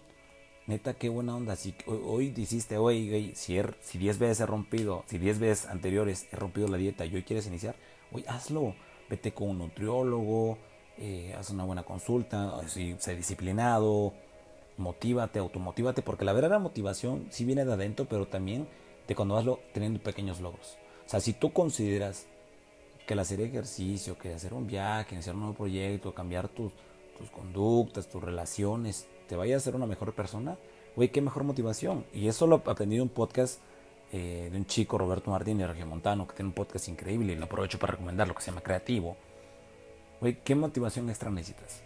Neta, 0.66 0.94
qué 0.94 1.08
buena 1.08 1.34
onda. 1.34 1.56
Si 1.56 1.74
hoy 1.86 2.30
dijiste, 2.30 2.76
oye, 2.78 3.32
si, 3.34 3.56
er, 3.56 3.76
si 3.80 3.98
10 3.98 4.18
veces 4.18 4.40
he 4.40 4.46
rompido, 4.46 5.04
si 5.06 5.18
10 5.18 5.38
veces 5.38 5.66
anteriores 5.66 6.28
he 6.32 6.36
rompido 6.36 6.68
la 6.68 6.76
dieta 6.76 7.04
y 7.06 7.14
hoy 7.14 7.22
quieres 7.22 7.46
iniciar, 7.46 7.76
oye, 8.12 8.24
hazlo. 8.28 8.74
Vete 9.08 9.32
con 9.32 9.48
un 9.48 9.58
nutriólogo, 9.58 10.56
eh, 10.96 11.34
haz 11.36 11.50
una 11.50 11.64
buena 11.64 11.82
consulta, 11.82 12.60
si, 12.68 12.94
sé 13.00 13.16
disciplinado, 13.16 14.14
motívate, 14.76 15.40
automotívate, 15.40 16.02
porque 16.02 16.24
la 16.24 16.32
verdadera 16.32 16.60
motivación 16.60 17.26
sí 17.30 17.44
viene 17.44 17.64
de 17.64 17.72
adentro, 17.72 18.06
pero 18.08 18.28
también 18.28 18.68
de 19.08 19.14
cuando 19.16 19.34
vas 19.34 19.58
teniendo 19.72 20.00
pequeños 20.00 20.40
logros. 20.40 20.78
O 21.06 21.08
sea, 21.08 21.18
si 21.18 21.32
tú 21.32 21.52
consideras 21.52 22.28
que 23.04 23.14
el 23.14 23.18
hacer 23.18 23.40
ejercicio, 23.40 24.16
que 24.16 24.32
hacer 24.32 24.54
un 24.54 24.68
viaje, 24.68 25.16
hacer 25.16 25.34
un 25.34 25.40
nuevo 25.40 25.56
proyecto, 25.56 26.14
cambiar 26.14 26.48
tus, 26.48 26.72
tus 27.18 27.28
conductas, 27.30 28.08
tus 28.08 28.22
relaciones, 28.22 29.08
te 29.30 29.36
vaya 29.36 29.56
a 29.56 29.60
ser 29.60 29.76
una 29.76 29.86
mejor 29.86 30.12
persona, 30.12 30.58
güey, 30.96 31.10
qué 31.10 31.20
mejor 31.20 31.44
motivación. 31.44 32.04
Y 32.12 32.26
eso 32.26 32.48
lo 32.48 32.56
aprendí 32.56 32.96
de 32.96 33.02
un 33.02 33.08
podcast 33.08 33.60
eh, 34.10 34.48
de 34.50 34.58
un 34.58 34.66
chico, 34.66 34.98
Roberto 34.98 35.30
Martín 35.30 35.56
de 35.56 35.84
Montano, 35.84 36.26
que 36.26 36.34
tiene 36.34 36.48
un 36.48 36.52
podcast 36.52 36.88
increíble 36.88 37.32
y 37.32 37.36
lo 37.36 37.44
aprovecho 37.44 37.78
para 37.78 37.92
recomendarlo, 37.92 38.34
que 38.34 38.42
se 38.42 38.50
llama 38.50 38.60
Creativo. 38.60 39.16
Güey, 40.20 40.40
¿qué 40.42 40.56
motivación 40.56 41.08
extra 41.10 41.30
necesitas? 41.30 41.84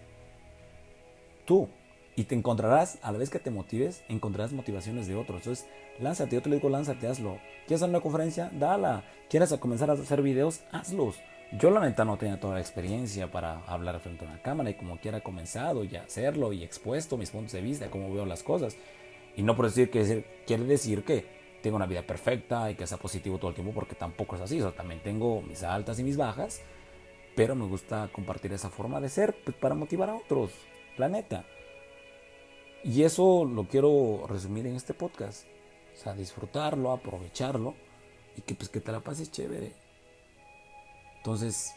Tú. 1.44 1.68
Y 2.16 2.24
te 2.24 2.34
encontrarás, 2.34 2.98
a 3.02 3.12
la 3.12 3.18
vez 3.18 3.28
que 3.28 3.40
te 3.40 3.50
motives, 3.50 4.04
encontrarás 4.08 4.54
motivaciones 4.54 5.06
de 5.06 5.14
otros. 5.14 5.42
Entonces, 5.42 5.66
lánzate, 6.00 6.36
yo 6.36 6.40
te 6.40 6.48
digo, 6.48 6.70
lánzate, 6.70 7.08
hazlo. 7.08 7.40
¿Quieres 7.66 7.82
hacer 7.82 7.90
una 7.90 8.00
conferencia? 8.00 8.50
Dala. 8.54 9.04
¿Quieres 9.28 9.52
comenzar 9.58 9.90
a 9.90 9.94
hacer 9.94 10.22
videos? 10.22 10.62
Hazlos. 10.72 11.16
Yo 11.52 11.70
la 11.70 11.80
neta 11.80 12.04
no 12.04 12.16
tenía 12.16 12.40
toda 12.40 12.54
la 12.54 12.60
experiencia 12.60 13.30
para 13.30 13.60
hablar 13.66 14.00
frente 14.00 14.24
a 14.24 14.28
una 14.28 14.42
cámara 14.42 14.70
y 14.70 14.74
como 14.74 14.98
quiera 14.98 15.20
comenzado 15.20 15.84
y 15.84 15.94
hacerlo 15.96 16.52
y 16.52 16.64
expuesto 16.64 17.16
mis 17.16 17.30
puntos 17.30 17.52
de 17.52 17.60
vista, 17.60 17.90
cómo 17.90 18.12
veo 18.12 18.26
las 18.26 18.42
cosas. 18.42 18.76
Y 19.36 19.42
no 19.42 19.54
por 19.54 19.66
decir 19.66 19.90
que 19.90 20.24
quiere 20.46 20.64
decir 20.64 21.04
que 21.04 21.24
tengo 21.62 21.76
una 21.76 21.86
vida 21.86 22.02
perfecta 22.02 22.70
y 22.70 22.74
que 22.74 22.86
sea 22.86 22.98
positivo 22.98 23.38
todo 23.38 23.50
el 23.50 23.54
tiempo 23.54 23.72
porque 23.72 23.94
tampoco 23.94 24.36
es 24.36 24.42
así. 24.42 24.60
O 24.60 24.72
también 24.72 25.00
tengo 25.02 25.42
mis 25.42 25.62
altas 25.62 25.98
y 25.98 26.04
mis 26.04 26.16
bajas, 26.16 26.60
pero 27.36 27.54
me 27.54 27.66
gusta 27.66 28.08
compartir 28.12 28.52
esa 28.52 28.70
forma 28.70 29.00
de 29.00 29.08
ser 29.08 29.34
pues, 29.44 29.56
para 29.56 29.74
motivar 29.74 30.10
a 30.10 30.16
otros, 30.16 30.50
la 30.98 31.08
neta. 31.08 31.44
Y 32.82 33.02
eso 33.02 33.44
lo 33.44 33.64
quiero 33.64 34.26
resumir 34.28 34.66
en 34.66 34.76
este 34.76 34.92
podcast. 34.92 35.46
O 35.94 35.96
sea, 35.96 36.14
disfrutarlo, 36.14 36.92
aprovecharlo 36.92 37.74
y 38.36 38.42
que 38.42 38.54
pues 38.54 38.68
que 38.68 38.80
te 38.80 38.92
la 38.92 39.00
pases 39.00 39.30
chévere. 39.30 39.83
Entonces, 41.24 41.74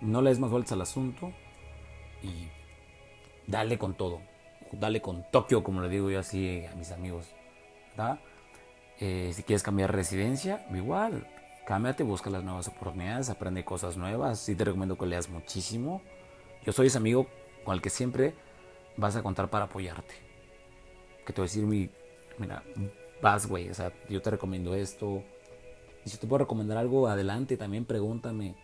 no 0.00 0.22
le 0.22 0.30
des 0.30 0.38
más 0.38 0.50
vueltas 0.50 0.72
al 0.72 0.80
asunto 0.80 1.34
y 2.22 2.48
dale 3.46 3.76
con 3.76 3.92
todo. 3.92 4.22
Dale 4.72 5.02
con 5.02 5.30
Tokio, 5.30 5.62
como 5.62 5.82
le 5.82 5.90
digo 5.90 6.08
yo 6.10 6.18
así 6.18 6.64
a 6.64 6.74
mis 6.74 6.90
amigos. 6.90 7.26
Eh, 9.00 9.32
si 9.34 9.42
quieres 9.42 9.62
cambiar 9.62 9.94
residencia, 9.94 10.66
igual. 10.72 11.26
Cámbiate, 11.66 12.04
busca 12.04 12.30
las 12.30 12.42
nuevas 12.42 12.68
oportunidades, 12.68 13.28
aprende 13.28 13.66
cosas 13.66 13.98
nuevas. 13.98 14.38
Sí 14.38 14.54
te 14.54 14.64
recomiendo 14.64 14.96
que 14.96 15.04
leas 15.04 15.28
muchísimo. 15.28 16.00
Yo 16.64 16.72
soy 16.72 16.86
ese 16.86 16.96
amigo 16.96 17.26
con 17.64 17.74
el 17.74 17.82
que 17.82 17.90
siempre 17.90 18.32
vas 18.96 19.14
a 19.14 19.22
contar 19.22 19.50
para 19.50 19.66
apoyarte. 19.66 20.14
Que 21.26 21.34
te 21.34 21.42
voy 21.42 21.48
a 21.48 21.50
decir, 21.50 21.64
mi, 21.64 21.90
mira, 22.38 22.62
vas, 23.20 23.46
güey. 23.46 23.68
O 23.68 23.74
sea, 23.74 23.92
yo 24.08 24.22
te 24.22 24.30
recomiendo 24.30 24.74
esto 24.74 25.22
y 26.08 26.10
si 26.10 26.16
te 26.16 26.26
puedo 26.26 26.38
recomendar 26.38 26.78
algo, 26.78 27.06
adelante, 27.06 27.58
también 27.58 27.84
pregúntame. 27.84 28.54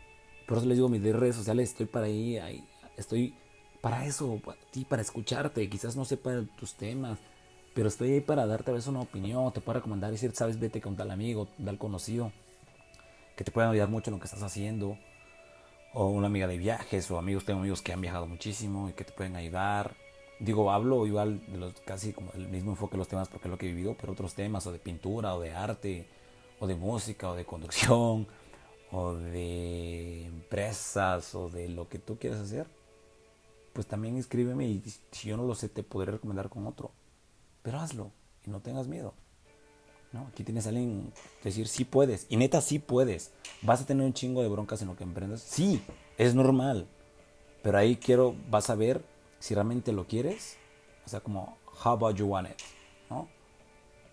Por 0.47 0.57
eso 0.57 0.67
les 0.67 0.79
digo, 0.79 0.89
mis 0.89 1.03
redes 1.03 1.37
sociales, 1.37 1.71
estoy 1.71 1.85
para 1.85 2.07
ahí, 2.07 2.39
ahí 2.39 2.65
estoy 2.97 3.35
para 3.83 4.07
eso, 4.07 4.41
para 4.43 4.59
para 4.89 5.03
escucharte. 5.03 5.69
Quizás 5.69 5.95
no 5.95 6.07
sepa 6.07 6.43
tus 6.59 6.75
temas, 6.75 7.19
pero 7.75 7.89
estoy 7.89 8.13
ahí 8.13 8.21
para 8.23 8.47
darte 8.47 8.71
a 8.71 8.75
veces 8.75 8.89
una 8.89 9.01
opinión, 9.01 9.53
te 9.53 9.61
puedo 9.61 9.79
recomendar, 9.79 10.11
decir, 10.11 10.33
sabes, 10.35 10.59
vete 10.59 10.81
con 10.81 10.97
tal 10.97 11.11
amigo, 11.11 11.49
tal 11.63 11.77
conocido, 11.77 12.33
que 13.37 13.45
te 13.45 13.51
puedan 13.51 13.73
ayudar 13.73 13.91
mucho 13.91 14.09
en 14.09 14.15
lo 14.15 14.21
que 14.21 14.27
estás 14.27 14.43
haciendo. 14.43 14.99
O 15.93 16.09
una 16.09 16.29
amiga 16.29 16.47
de 16.47 16.57
viajes, 16.57 17.11
o 17.11 17.19
amigos, 17.19 17.45
tengo 17.45 17.61
amigos 17.61 17.83
que 17.83 17.93
han 17.93 18.01
viajado 18.01 18.27
muchísimo 18.27 18.89
y 18.89 18.95
que 18.95 19.05
te 19.05 19.13
pueden 19.13 19.37
ayudar. 19.37 19.95
Digo, 20.41 20.73
hablo 20.73 21.07
igual 21.07 21.41
de 21.47 21.59
los 21.59 21.75
casi 21.83 22.15
como 22.15 22.33
el 22.33 22.49
mismo 22.49 22.73
enfoque 22.73 22.93
de 22.93 22.99
los 22.99 23.09
temas 23.09 23.29
porque 23.29 23.49
es 23.49 23.51
lo 23.51 23.59
que 23.59 23.67
he 23.67 23.73
vivido, 23.73 23.97
pero 24.01 24.15
otros 24.15 24.35
temas, 24.35 24.67
o 24.67 24.73
de 24.73 24.79
pintura, 24.79 25.35
o 25.35 25.41
de 25.41 25.53
arte, 25.53 26.09
o 26.61 26.67
de 26.67 26.75
música, 26.75 27.31
o 27.31 27.35
de 27.35 27.45
conducción, 27.45 28.27
o 28.91 29.15
de 29.15 30.27
empresas, 30.27 31.35
o 31.35 31.49
de 31.49 31.69
lo 31.69 31.89
que 31.89 31.99
tú 31.99 32.19
quieras 32.19 32.41
hacer, 32.41 32.67
pues 33.73 33.87
también 33.87 34.17
escríbeme 34.17 34.67
y 34.67 34.83
si 35.11 35.29
yo 35.29 35.37
no 35.37 35.45
lo 35.45 35.55
sé 35.55 35.69
te 35.69 35.83
podré 35.83 36.13
recomendar 36.13 36.49
con 36.49 36.67
otro. 36.67 36.93
Pero 37.63 37.81
hazlo 37.81 38.13
y 38.47 38.51
no 38.51 38.61
tengas 38.61 38.87
miedo. 38.87 39.15
¿no? 40.13 40.29
Aquí 40.29 40.45
tienes 40.45 40.67
a 40.67 40.69
alguien 40.69 41.13
decir 41.43 41.67
sí 41.67 41.85
puedes. 41.85 42.27
Y 42.29 42.37
neta 42.37 42.61
sí 42.61 42.79
puedes. 42.79 43.33
¿Vas 43.63 43.83
a 43.83 43.87
tener 43.87 44.07
un 44.07 44.13
chingo 44.13 44.43
de 44.43 44.49
broncas 44.49 44.81
en 44.81 44.89
lo 44.89 44.97
que 44.97 45.03
emprendas? 45.03 45.43
Sí, 45.43 45.83
es 46.17 46.35
normal. 46.35 46.87
Pero 47.63 47.79
ahí 47.79 47.97
quiero, 47.97 48.37
vas 48.49 48.71
a 48.71 48.77
ver 48.77 49.05
si 49.41 49.55
realmente 49.55 49.93
lo 49.93 50.07
quieres. 50.07 50.57
O 51.05 51.09
sea, 51.09 51.21
como, 51.21 51.59
how 51.85 51.93
about 51.93 52.17
you 52.17 52.27
want 52.27 52.49
it? 52.49 52.61
¿no? 53.11 53.29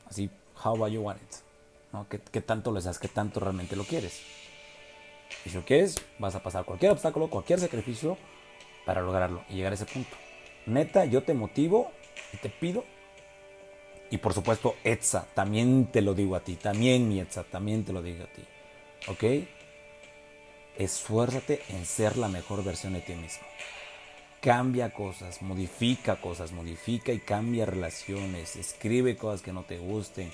Así, 0.07 0.29
how 0.63 0.75
about 0.75 0.89
you 0.91 1.01
want 1.01 1.21
it? 1.21 1.50
¿No? 1.93 2.07
¿Qué, 2.07 2.41
tanto 2.41 2.71
lo 2.71 2.81
sabes? 2.81 2.99
¿Qué 2.99 3.07
tanto 3.07 3.39
realmente 3.39 3.75
lo 3.75 3.83
quieres? 3.83 4.21
Y 5.45 5.49
si 5.49 5.55
lo 5.55 5.65
quieres, 5.65 5.95
vas 6.19 6.35
a 6.35 6.43
pasar 6.43 6.65
cualquier 6.65 6.91
obstáculo, 6.91 7.29
cualquier 7.29 7.59
sacrificio 7.59 8.17
para 8.85 9.01
lograrlo 9.01 9.43
y 9.49 9.55
llegar 9.55 9.71
a 9.71 9.75
ese 9.75 9.85
punto. 9.85 10.15
Neta, 10.65 11.05
yo 11.05 11.23
te 11.23 11.33
motivo 11.33 11.91
y 12.33 12.37
te 12.37 12.49
pido. 12.49 12.85
Y 14.09 14.17
por 14.17 14.33
supuesto, 14.33 14.75
Etza, 14.83 15.25
también 15.33 15.87
te 15.87 16.01
lo 16.01 16.13
digo 16.13 16.35
a 16.35 16.41
ti. 16.41 16.55
También 16.55 17.07
mi 17.07 17.19
Etza, 17.19 17.43
también 17.43 17.85
te 17.85 17.93
lo 17.93 18.01
digo 18.01 18.25
a 18.25 18.27
ti. 18.27 18.43
¿Ok? 19.07 19.47
Esfuérzate 20.77 21.61
en 21.69 21.85
ser 21.85 22.17
la 22.17 22.27
mejor 22.27 22.63
versión 22.63 22.93
de 22.93 23.01
ti 23.01 23.13
mismo. 23.13 23.45
Cambia 24.41 24.91
cosas, 24.91 25.41
modifica 25.41 26.19
cosas, 26.19 26.51
modifica 26.51 27.11
y 27.11 27.19
cambia 27.19 27.65
relaciones, 27.65 28.55
escribe 28.55 29.15
cosas 29.15 29.43
que 29.43 29.53
no 29.53 29.63
te 29.63 29.77
gusten, 29.77 30.31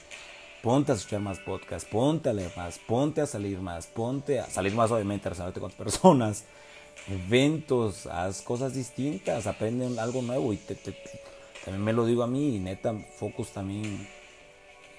ponte 0.61 0.91
a 0.91 0.95
escuchar 0.95 1.21
más 1.21 1.39
podcasts, 1.39 1.87
ponte 1.89 2.29
a 2.29 2.33
leer 2.33 2.51
más, 2.55 2.79
ponte 2.79 3.21
a 3.21 3.25
salir 3.25 3.59
más, 3.59 3.87
ponte 3.87 4.39
a 4.39 4.47
salir 4.47 4.73
más 4.73 4.91
obviamente, 4.91 5.27
a 5.27 5.29
relacionarte 5.29 5.59
con 5.59 5.71
personas, 5.71 6.45
eventos, 7.07 8.05
haz 8.07 8.41
cosas 8.41 8.73
distintas, 8.73 9.47
aprende 9.47 9.99
algo 9.99 10.21
nuevo 10.21 10.53
y 10.53 10.57
también 10.57 11.83
me 11.83 11.93
lo 11.93 12.05
digo 12.05 12.23
a 12.23 12.27
mí 12.27 12.55
y 12.55 12.59
neta, 12.59 12.93
focus 13.17 13.49
también 13.51 14.07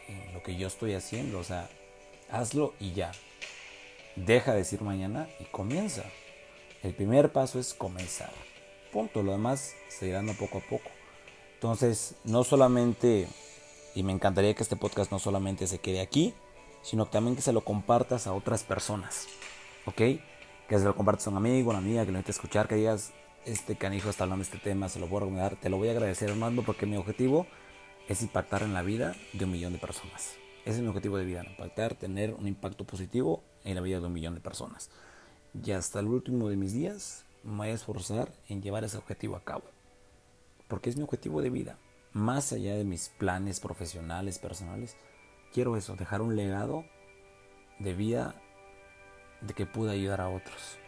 en 0.08 0.34
lo 0.34 0.42
que 0.42 0.56
yo 0.56 0.66
estoy 0.66 0.94
haciendo, 0.94 1.38
o 1.38 1.44
sea, 1.44 1.68
hazlo 2.30 2.74
y 2.80 2.92
ya. 2.92 3.12
Deja 4.16 4.52
de 4.52 4.58
decir 4.58 4.82
mañana 4.82 5.28
y 5.38 5.44
comienza. 5.44 6.04
El 6.82 6.94
primer 6.94 7.32
paso 7.32 7.58
es 7.58 7.74
comenzar. 7.74 8.32
Punto. 8.92 9.22
Lo 9.22 9.32
demás 9.32 9.74
se 9.88 10.08
irá 10.08 10.16
dando 10.16 10.34
poco 10.34 10.58
a 10.58 10.60
poco. 10.60 10.90
Entonces, 11.54 12.14
no 12.24 12.44
solamente 12.44 13.28
y 13.98 14.04
me 14.04 14.12
encantaría 14.12 14.54
que 14.54 14.62
este 14.62 14.76
podcast 14.76 15.10
no 15.10 15.18
solamente 15.18 15.66
se 15.66 15.80
quede 15.80 16.00
aquí, 16.00 16.32
sino 16.82 17.06
también 17.06 17.34
que 17.34 17.42
se 17.42 17.52
lo 17.52 17.64
compartas 17.64 18.28
a 18.28 18.32
otras 18.32 18.62
personas. 18.62 19.26
¿Ok? 19.86 19.96
Que 19.96 20.78
se 20.78 20.84
lo 20.84 20.94
compartas 20.94 21.26
a 21.26 21.30
un 21.30 21.36
amigo, 21.36 21.70
una 21.70 21.80
amiga, 21.80 22.06
que 22.06 22.12
lo 22.12 22.18
a 22.18 22.22
escuchar, 22.22 22.68
que 22.68 22.76
digas, 22.76 23.12
este 23.44 23.74
canijo 23.74 24.08
está 24.08 24.22
hablando 24.22 24.44
de 24.44 24.50
este 24.52 24.58
tema, 24.58 24.88
se 24.88 25.00
lo 25.00 25.08
voy 25.08 25.16
a 25.16 25.20
recomendar. 25.22 25.56
Te 25.56 25.68
lo 25.68 25.78
voy 25.78 25.88
a 25.88 25.90
agradecer, 25.90 26.30
Armando, 26.30 26.62
porque 26.62 26.86
mi 26.86 26.96
objetivo 26.96 27.48
es 28.08 28.22
impactar 28.22 28.62
en 28.62 28.72
la 28.72 28.82
vida 28.82 29.16
de 29.32 29.44
un 29.46 29.50
millón 29.50 29.72
de 29.72 29.80
personas. 29.80 30.36
Ese 30.64 30.76
es 30.76 30.80
mi 30.80 30.86
objetivo 30.86 31.16
de 31.16 31.24
vida, 31.24 31.42
impactar, 31.44 31.96
tener 31.96 32.34
un 32.34 32.46
impacto 32.46 32.84
positivo 32.84 33.42
en 33.64 33.74
la 33.74 33.80
vida 33.80 33.98
de 33.98 34.06
un 34.06 34.12
millón 34.12 34.36
de 34.36 34.40
personas. 34.40 34.90
Y 35.60 35.72
hasta 35.72 35.98
el 35.98 36.06
último 36.06 36.48
de 36.48 36.56
mis 36.56 36.72
días 36.72 37.24
me 37.42 37.56
voy 37.56 37.68
a 37.70 37.72
esforzar 37.72 38.32
en 38.48 38.62
llevar 38.62 38.84
ese 38.84 38.96
objetivo 38.96 39.34
a 39.34 39.42
cabo. 39.42 39.64
Porque 40.68 40.88
es 40.88 40.96
mi 40.96 41.02
objetivo 41.02 41.42
de 41.42 41.50
vida. 41.50 41.78
Más 42.18 42.52
allá 42.52 42.74
de 42.74 42.82
mis 42.82 43.10
planes 43.10 43.60
profesionales, 43.60 44.40
personales, 44.40 44.96
quiero 45.54 45.76
eso, 45.76 45.94
dejar 45.94 46.20
un 46.20 46.34
legado 46.34 46.84
de 47.78 47.94
vida 47.94 48.34
de 49.40 49.54
que 49.54 49.66
pude 49.66 49.92
ayudar 49.92 50.20
a 50.20 50.28
otros. 50.28 50.78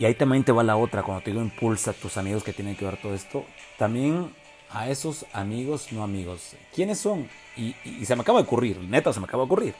Y 0.00 0.04
ahí 0.04 0.16
también 0.16 0.42
te 0.42 0.50
va 0.50 0.64
la 0.64 0.76
otra, 0.76 1.04
cuando 1.04 1.22
te 1.22 1.30
digo 1.30 1.42
impulsa 1.44 1.92
a 1.92 1.94
tus 1.94 2.16
amigos 2.16 2.42
que 2.42 2.52
tienen 2.52 2.74
que 2.74 2.84
ver 2.84 3.00
todo 3.00 3.14
esto, 3.14 3.44
también 3.78 4.34
a 4.70 4.90
esos 4.90 5.24
amigos 5.32 5.92
no 5.92 6.02
amigos. 6.02 6.56
¿Quiénes 6.74 6.98
son? 6.98 7.28
Y, 7.56 7.76
se 8.04 8.16
me 8.16 8.22
acaba 8.22 8.40
de 8.40 8.46
ocurrir, 8.46 8.80
neta, 8.80 9.12
se 9.12 9.20
me 9.20 9.26
acaba 9.26 9.44
de 9.44 9.46
ocurrir. 9.46 9.74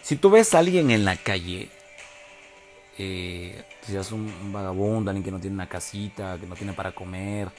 Si 0.00 0.16
tú 0.16 0.30
ves 0.30 0.54
a 0.54 0.60
alguien 0.60 0.90
en 0.90 1.04
la 1.04 1.16
calle, 1.18 1.68
eh, 2.96 3.64
si 3.82 3.94
es 3.94 4.12
un, 4.12 4.50
vagabundo, 4.50 5.10
alguien 5.10 5.24
que 5.24 5.30
no 5.30 5.40
tiene 5.40 5.56
una 5.56 5.68
casita, 5.68 6.38
que 6.40 6.46
no 6.46 6.54
tiene 6.54 6.72
para 6.72 6.92
comer, 6.92 7.50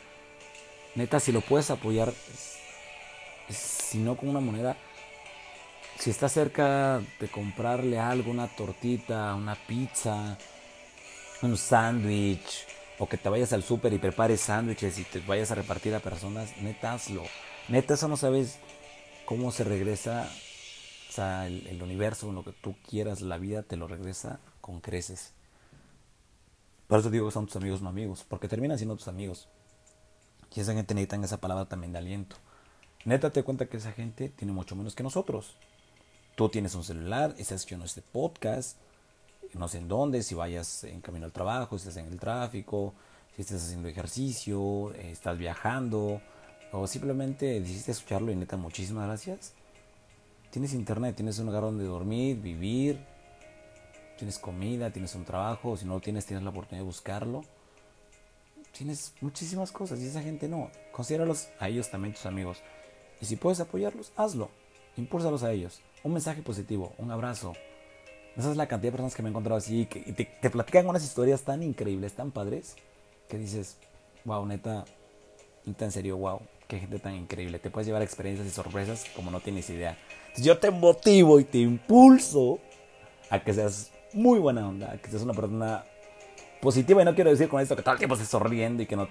neta, 0.95 1.19
si 1.19 1.31
lo 1.31 1.41
puedes 1.41 1.69
apoyar, 1.69 2.13
si 3.49 3.97
no 3.99 4.17
con 4.17 4.29
una 4.29 4.39
moneda, 4.39 4.77
si 5.99 6.10
está 6.10 6.27
cerca 6.29 7.01
de 7.19 7.27
comprarle 7.29 7.99
algo, 7.99 8.31
una 8.31 8.47
tortita, 8.47 9.34
una 9.36 9.55
pizza, 9.55 10.38
un 11.41 11.58
sándwich, 11.58 12.65
o 12.99 13.08
que 13.08 13.17
te 13.17 13.29
vayas 13.29 13.53
al 13.53 13.63
súper 13.63 13.93
y 13.93 13.97
prepares 13.97 14.41
sándwiches 14.41 14.97
y 14.99 15.03
te 15.03 15.19
vayas 15.19 15.51
a 15.51 15.55
repartir 15.55 15.93
a 15.95 15.99
personas, 15.99 16.58
neta 16.58 16.93
hazlo. 16.93 17.23
Neta, 17.67 17.95
eso 17.95 18.08
no 18.08 18.17
sabes 18.17 18.60
cómo 19.25 19.51
se 19.51 19.63
regresa, 19.63 20.29
sea, 21.15 21.47
el, 21.47 21.81
universo, 21.81 22.31
lo 22.31 22.43
que 22.43 22.51
tú 22.51 22.75
quieras, 22.88 23.21
la 23.21 23.38
vida 23.38 23.63
te 23.63 23.77
lo 23.77 23.88
regresa 23.88 24.39
con 24.62 24.81
creces. 24.81 25.34
Por 26.88 26.99
eso 26.99 27.10
digo 27.10 27.27
que 27.27 27.31
son 27.31 27.47
tus 27.47 27.55
amigos 27.55 27.81
no 27.81 27.89
amigos, 27.89 28.25
porque 28.27 28.47
terminan 28.47 28.77
siendo 28.77 28.95
tus 28.95 29.08
amigos. 29.08 29.47
Y 30.56 30.62
esa 30.62 30.74
gente 30.74 30.94
necesita 30.94 31.18
esa 31.18 31.41
palabra 31.41 31.65
también 31.65 31.91
de 31.91 32.00
aliento. 32.00 32.38
Neta, 33.04 33.30
te 33.30 33.44
cuenta 33.44 33.65
que 33.68 33.78
esa 33.78 33.91
gente 33.91 34.30
tiene 34.30 34.54
mucho 34.54 34.76
menos 34.76 34.96
que 34.96 35.04
nosotros. 35.04 35.58
Tú 36.36 36.50
tienes 36.50 36.74
un 36.76 36.84
celular, 36.84 37.36
estás 37.38 37.60
escuchando 37.62 37.86
este 37.86 38.02
podcast, 38.02 38.78
no 39.54 39.68
sé 39.68 39.80
en 39.80 39.88
dónde, 39.88 40.24
si 40.24 40.34
vayas 40.34 40.84
en 40.86 41.02
camino 41.02 41.26
al 41.26 41.32
trabajo, 41.32 41.78
si 41.78 41.88
estás 41.88 42.04
en 42.04 42.12
el 42.12 42.20
tráfico, 42.20 42.94
si 43.36 43.41
estás 43.41 43.63
haciendo 43.63 43.89
ejercicio, 43.89 44.94
eh, 44.96 45.12
estás 45.12 45.38
viajando, 45.38 46.22
o 46.72 46.88
simplemente 46.88 47.60
decidiste 47.60 47.91
escucharlo 47.91 48.32
y 48.32 48.36
neta, 48.36 48.58
muchísimas 48.58 49.08
gracias. 49.08 49.54
Tienes 50.52 50.74
internet, 50.74 51.15
tienes 51.15 51.38
un 51.39 51.48
lugar 51.48 51.63
donde 51.63 51.84
dormir, 51.84 52.38
vivir, 52.39 53.06
tienes 54.18 54.39
comida, 54.39 54.91
tienes 54.91 55.15
un 55.15 55.26
trabajo, 55.26 55.76
si 55.76 55.86
no 55.86 55.96
lo 55.96 56.00
tienes, 56.00 56.26
tienes 56.26 56.44
la 56.44 56.50
oportunidad 56.50 56.84
de 56.84 56.88
buscarlo. 56.88 57.44
Tienes 58.77 59.13
muchísimas 59.21 59.71
cosas 59.71 60.01
y 60.01 60.07
esa 60.07 60.21
gente 60.21 60.49
no. 60.49 60.69
Considéralos 60.91 61.47
a 61.59 61.69
ellos 61.69 61.89
también 61.89 62.13
tus 62.13 62.25
amigos. 62.25 62.61
Y 63.21 63.25
si 63.25 63.38
puedes 63.38 63.59
apoyarlos, 63.61 64.11
hazlo. 64.17 64.49
Impúlsalos 64.97 65.43
a 65.43 65.51
ellos. 65.51 65.79
Un 66.03 66.13
mensaje 66.13 66.41
positivo, 66.41 66.93
un 66.97 67.09
abrazo. 67.09 67.53
Esa 68.35 68.51
es 68.51 68.57
la 68.57 68.67
cantidad 68.67 68.91
de 68.91 68.97
personas 68.97 69.15
que 69.15 69.21
me 69.21 69.29
he 69.29 69.31
encontrado 69.31 69.57
así, 69.57 69.85
que 69.85 70.01
te, 70.11 70.25
te 70.25 70.49
platican 70.49 70.88
unas 70.88 71.05
historias 71.05 71.43
tan 71.43 71.63
increíbles, 71.63 72.13
tan 72.13 72.31
padres, 72.31 72.75
que 73.29 73.38
dices, 73.38 73.77
wow, 74.25 74.45
neta, 74.45 74.83
neta 75.65 75.85
en 75.85 75.91
serio, 75.91 76.17
wow, 76.17 76.41
qué 76.67 76.79
gente 76.79 76.99
tan 76.99 77.15
increíble. 77.15 77.59
Te 77.59 77.69
puedes 77.69 77.88
llevar 77.88 78.01
experiencias 78.01 78.45
y 78.45 78.51
sorpresas 78.51 79.05
como 79.15 79.31
no 79.31 79.39
tienes 79.39 79.69
idea. 79.69 79.97
Entonces 80.27 80.45
yo 80.45 80.57
te 80.57 80.69
motivo 80.69 81.39
y 81.39 81.45
te 81.45 81.59
impulso 81.59 82.59
a 83.29 83.41
que 83.41 83.53
seas 83.53 83.91
muy 84.11 84.39
buena 84.39 84.67
onda, 84.67 84.91
a 84.91 84.97
que 84.97 85.09
seas 85.09 85.23
una 85.23 85.33
persona 85.33 85.85
positiva. 86.65 87.01
Y 87.01 87.06
no 87.06 87.15
quiero 87.15 87.30
decir 87.30 87.47
con 87.47 87.62
esto 87.62 87.75
que 87.75 87.84
todo 87.84 87.93
el 87.93 87.99
tiempo 87.99 88.15
estés 88.15 88.30
sonriendo 88.30 88.84
y 88.84 88.88
que 88.88 88.97
no, 88.97 89.08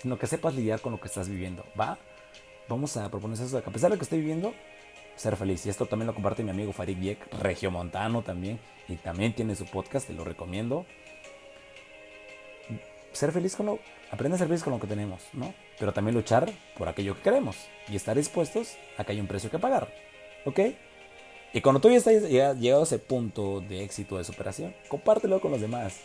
sino 0.00 0.18
que 0.18 0.26
sepas 0.26 0.54
lidiar 0.54 0.80
con 0.80 0.92
lo 0.92 1.00
que 1.00 1.08
estás 1.08 1.28
viviendo, 1.28 1.66
¿va? 1.78 1.98
Vamos 2.68 2.96
a 2.96 3.10
proponer 3.10 3.38
eso, 3.38 3.58
a 3.58 3.60
pesar 3.60 3.90
de 3.90 3.96
lo 3.96 3.98
que 3.98 4.04
estoy 4.04 4.20
viviendo, 4.20 4.54
ser 5.16 5.36
feliz. 5.36 5.66
Y 5.66 5.68
esto 5.68 5.86
también 5.86 6.06
lo 6.06 6.14
comparte 6.14 6.42
mi 6.42 6.50
amigo 6.50 6.72
Farid 6.72 6.98
Yek, 6.98 7.34
regiomontano 7.40 8.22
también, 8.22 8.58
y 8.88 8.96
también 8.96 9.34
tiene 9.34 9.54
su 9.56 9.66
podcast, 9.66 10.06
te 10.06 10.14
lo 10.14 10.24
recomiendo. 10.24 10.86
Ser 13.12 13.32
feliz 13.32 13.56
con 13.56 13.66
lo, 13.66 13.78
aprende 14.10 14.36
a 14.36 14.38
ser 14.38 14.46
feliz 14.48 14.62
con 14.62 14.72
lo 14.72 14.80
que 14.80 14.86
tenemos, 14.86 15.22
¿no? 15.32 15.54
Pero 15.78 15.92
también 15.92 16.14
luchar 16.14 16.50
por 16.78 16.88
aquello 16.88 17.16
que 17.16 17.22
queremos 17.22 17.56
y 17.88 17.96
estar 17.96 18.16
dispuestos 18.16 18.76
a 18.96 19.04
que 19.04 19.12
hay 19.12 19.20
un 19.20 19.26
precio 19.26 19.50
que 19.50 19.58
pagar, 19.58 19.92
¿ok? 20.44 20.60
Y 21.52 21.60
cuando 21.62 21.80
tú 21.80 21.88
ya 21.88 21.96
estás 21.96 22.28
llegado 22.28 22.82
a 22.82 22.84
ese 22.84 22.98
punto 22.98 23.60
de 23.60 23.82
éxito, 23.82 24.18
de 24.18 24.24
superación, 24.24 24.74
compártelo 24.88 25.40
con 25.40 25.50
los 25.50 25.60
demás. 25.60 26.00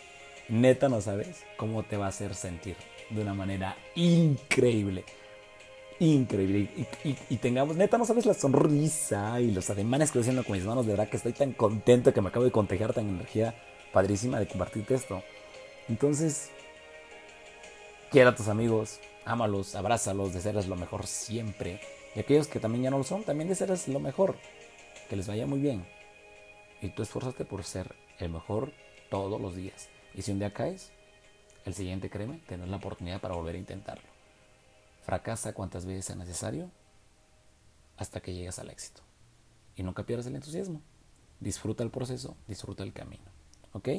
Neta 0.52 0.88
no 0.88 1.02
sabes 1.02 1.44
cómo 1.58 1.82
te 1.82 1.98
va 1.98 2.06
a 2.06 2.10
hacer 2.10 2.36
sentir 2.36 2.76
de 3.10 3.22
una 3.22 3.34
manera 3.34 3.76
increíble 3.96 5.04
increíble. 6.02 6.68
Y, 7.30 7.38
tengamos, 7.38 7.76
neta, 7.76 7.98
no 7.98 8.06
sabes 8.06 8.26
la 8.26 8.34
sonrisa 8.34 9.40
y 9.40 9.52
los 9.52 9.70
ademanes 9.70 10.10
que 10.10 10.18
estoy 10.18 10.22
haciendo 10.22 10.44
con 10.44 10.58
mis 10.58 10.66
manos. 10.66 10.86
De 10.86 10.94
verdad 10.94 11.08
que 11.08 11.18
estoy 11.18 11.34
tan 11.34 11.54
contento 11.54 12.14
que 12.14 12.22
me 12.22 12.30
acabo 12.30 12.44
de 12.44 12.52
contagiar 12.52 12.92
tan 12.94 13.08
energía 13.08 13.54
padrísima 13.94 14.40
de 14.40 14.48
compartirte 14.48 14.96
esto. 14.96 15.22
Entonces, 15.88 16.50
quiera 18.10 18.32
a 18.32 18.36
tus 18.36 18.48
amigos, 18.48 19.00
ámalos, 19.26 19.76
abrázalos, 19.76 20.34
desearles 20.34 20.68
lo 20.68 20.76
mejor 20.76 21.06
siempre. 21.06 21.80
Y 22.16 22.20
aquellos 22.20 22.48
que 22.48 22.60
también 22.60 22.86
ya 22.86 22.90
no 22.90 22.98
lo 22.98 23.04
son, 23.04 23.24
también 23.24 23.48
desearles 23.48 23.88
lo 23.88 24.00
mejor. 24.00 24.36
Que 25.08 25.16
les 25.16 25.28
vaya 25.28 25.46
muy 25.46 25.60
bien. 25.60 25.86
Y 26.82 26.90
tú 26.90 27.04
esfuérzate 27.04 27.46
por 27.46 27.64
ser 27.64 27.94
el 28.18 28.32
mejor 28.32 28.72
todos 29.12 29.40
los 29.40 29.56
días. 29.56 29.88
Y 30.14 30.22
si 30.22 30.32
un 30.32 30.40
día 30.40 30.54
caes, 30.54 30.92
el 31.66 31.74
siguiente, 31.74 32.10
créeme, 32.10 32.40
tendrás 32.48 32.70
la 32.70 32.78
oportunidad 32.78 33.22
para 33.22 33.36
volver 33.36 33.56
a 33.56 33.60
intentarlo. 33.60 34.10
Fracasa 35.04 35.54
cuantas 35.54 35.86
veces 35.86 36.06
sea 36.06 36.16
necesario 36.16 36.70
hasta 37.98 38.20
que 38.22 38.34
llegas 38.34 38.60
al 38.60 38.70
éxito. 38.70 39.02
Y 39.76 39.84
nunca 39.84 40.04
pierdas 40.04 40.28
el 40.28 40.36
entusiasmo. 40.36 40.82
Disfruta 41.40 41.84
el 41.84 41.92
proceso, 41.92 42.36
disfruta 42.48 42.84
el 42.84 42.94
camino. 42.94 43.24
¿Ok? 43.74 43.90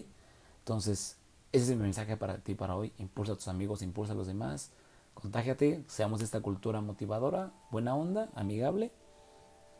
Entonces, 0.58 1.16
ese 1.50 1.64
es 1.64 1.70
mi 1.70 1.82
mensaje 1.82 2.16
para 2.16 2.38
ti 2.38 2.54
para 2.54 2.76
hoy. 2.76 2.92
Impulsa 2.98 3.32
a 3.32 3.36
tus 3.36 3.48
amigos, 3.48 3.82
impulsa 3.82 4.12
a 4.12 4.16
los 4.16 4.26
demás. 4.26 4.70
Contágiate, 5.14 5.84
seamos 5.88 6.22
esta 6.22 6.40
cultura 6.40 6.80
motivadora, 6.80 7.52
buena 7.70 7.94
onda, 7.94 8.30
amigable 8.34 8.92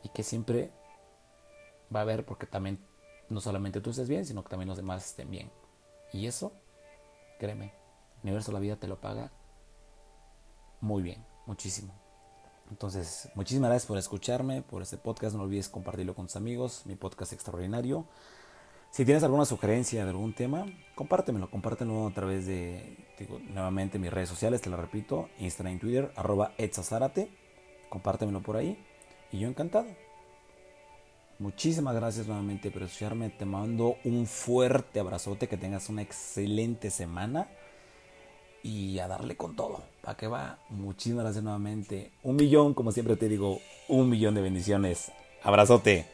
y 0.03 0.09
que 0.09 0.23
siempre 0.23 0.71
va 1.93 1.99
a 1.99 2.03
haber 2.03 2.25
porque 2.25 2.45
también 2.45 2.79
no 3.29 3.41
solamente 3.41 3.81
tú 3.81 3.89
estés 3.89 4.09
bien, 4.09 4.25
sino 4.25 4.43
que 4.43 4.49
también 4.49 4.67
los 4.67 4.77
demás 4.77 5.05
estén 5.05 5.31
bien. 5.31 5.49
Y 6.13 6.27
eso, 6.27 6.53
créeme, 7.39 7.73
el 8.17 8.23
universo 8.23 8.51
la 8.51 8.59
vida 8.59 8.77
te 8.77 8.87
lo 8.87 9.01
paga 9.01 9.31
muy 10.79 11.01
bien, 11.01 11.25
muchísimo. 11.45 11.93
Entonces, 12.69 13.29
muchísimas 13.35 13.69
gracias 13.69 13.87
por 13.87 13.97
escucharme, 13.97 14.61
por 14.61 14.81
este 14.81 14.97
podcast. 14.97 15.35
No 15.35 15.43
olvides 15.43 15.69
compartirlo 15.69 16.15
con 16.15 16.27
tus 16.27 16.35
amigos, 16.35 16.83
mi 16.85 16.95
podcast 16.95 17.33
extraordinario. 17.33 18.05
Si 18.91 19.05
tienes 19.05 19.23
alguna 19.23 19.45
sugerencia 19.45 20.03
de 20.03 20.11
algún 20.11 20.35
tema, 20.35 20.65
compártemelo, 20.93 21.49
compártelo 21.49 22.07
a 22.07 22.13
través 22.13 22.45
de, 22.45 23.07
nuevamente 23.49 23.97
mis 23.97 24.11
redes 24.11 24.29
sociales, 24.29 24.61
te 24.61 24.69
lo 24.69 24.77
repito, 24.77 25.29
Instagram 25.39 25.75
y 25.75 25.79
Twitter, 25.79 26.13
arroba 26.15 26.53
Etzazárate, 26.57 27.31
compártemelo 27.89 28.43
por 28.43 28.55
ahí 28.55 28.77
y 29.31 29.39
yo 29.39 29.47
encantado. 29.47 29.87
Muchísimas 31.43 31.93
gracias 31.93 32.25
nuevamente 32.25 32.71
por 32.71 32.83
escucharme, 32.83 33.29
te 33.29 33.43
mando 33.43 33.97
un 34.05 34.27
fuerte 34.27 35.01
abrazote, 35.01 35.49
que 35.49 35.57
tengas 35.57 35.89
una 35.89 36.01
excelente 36.01 36.89
semana 36.89 37.49
y 38.63 38.97
a 38.99 39.09
darle 39.09 39.35
con 39.35 39.53
todo. 39.53 39.83
¿Para 40.01 40.15
qué 40.15 40.27
va? 40.27 40.59
Muchísimas 40.69 41.25
gracias 41.25 41.43
nuevamente. 41.43 42.13
Un 42.23 42.37
millón, 42.37 42.73
como 42.73 42.93
siempre 42.93 43.17
te 43.17 43.27
digo, 43.27 43.59
un 43.89 44.09
millón 44.09 44.35
de 44.35 44.41
bendiciones. 44.41 45.11
Abrazote. 45.43 46.12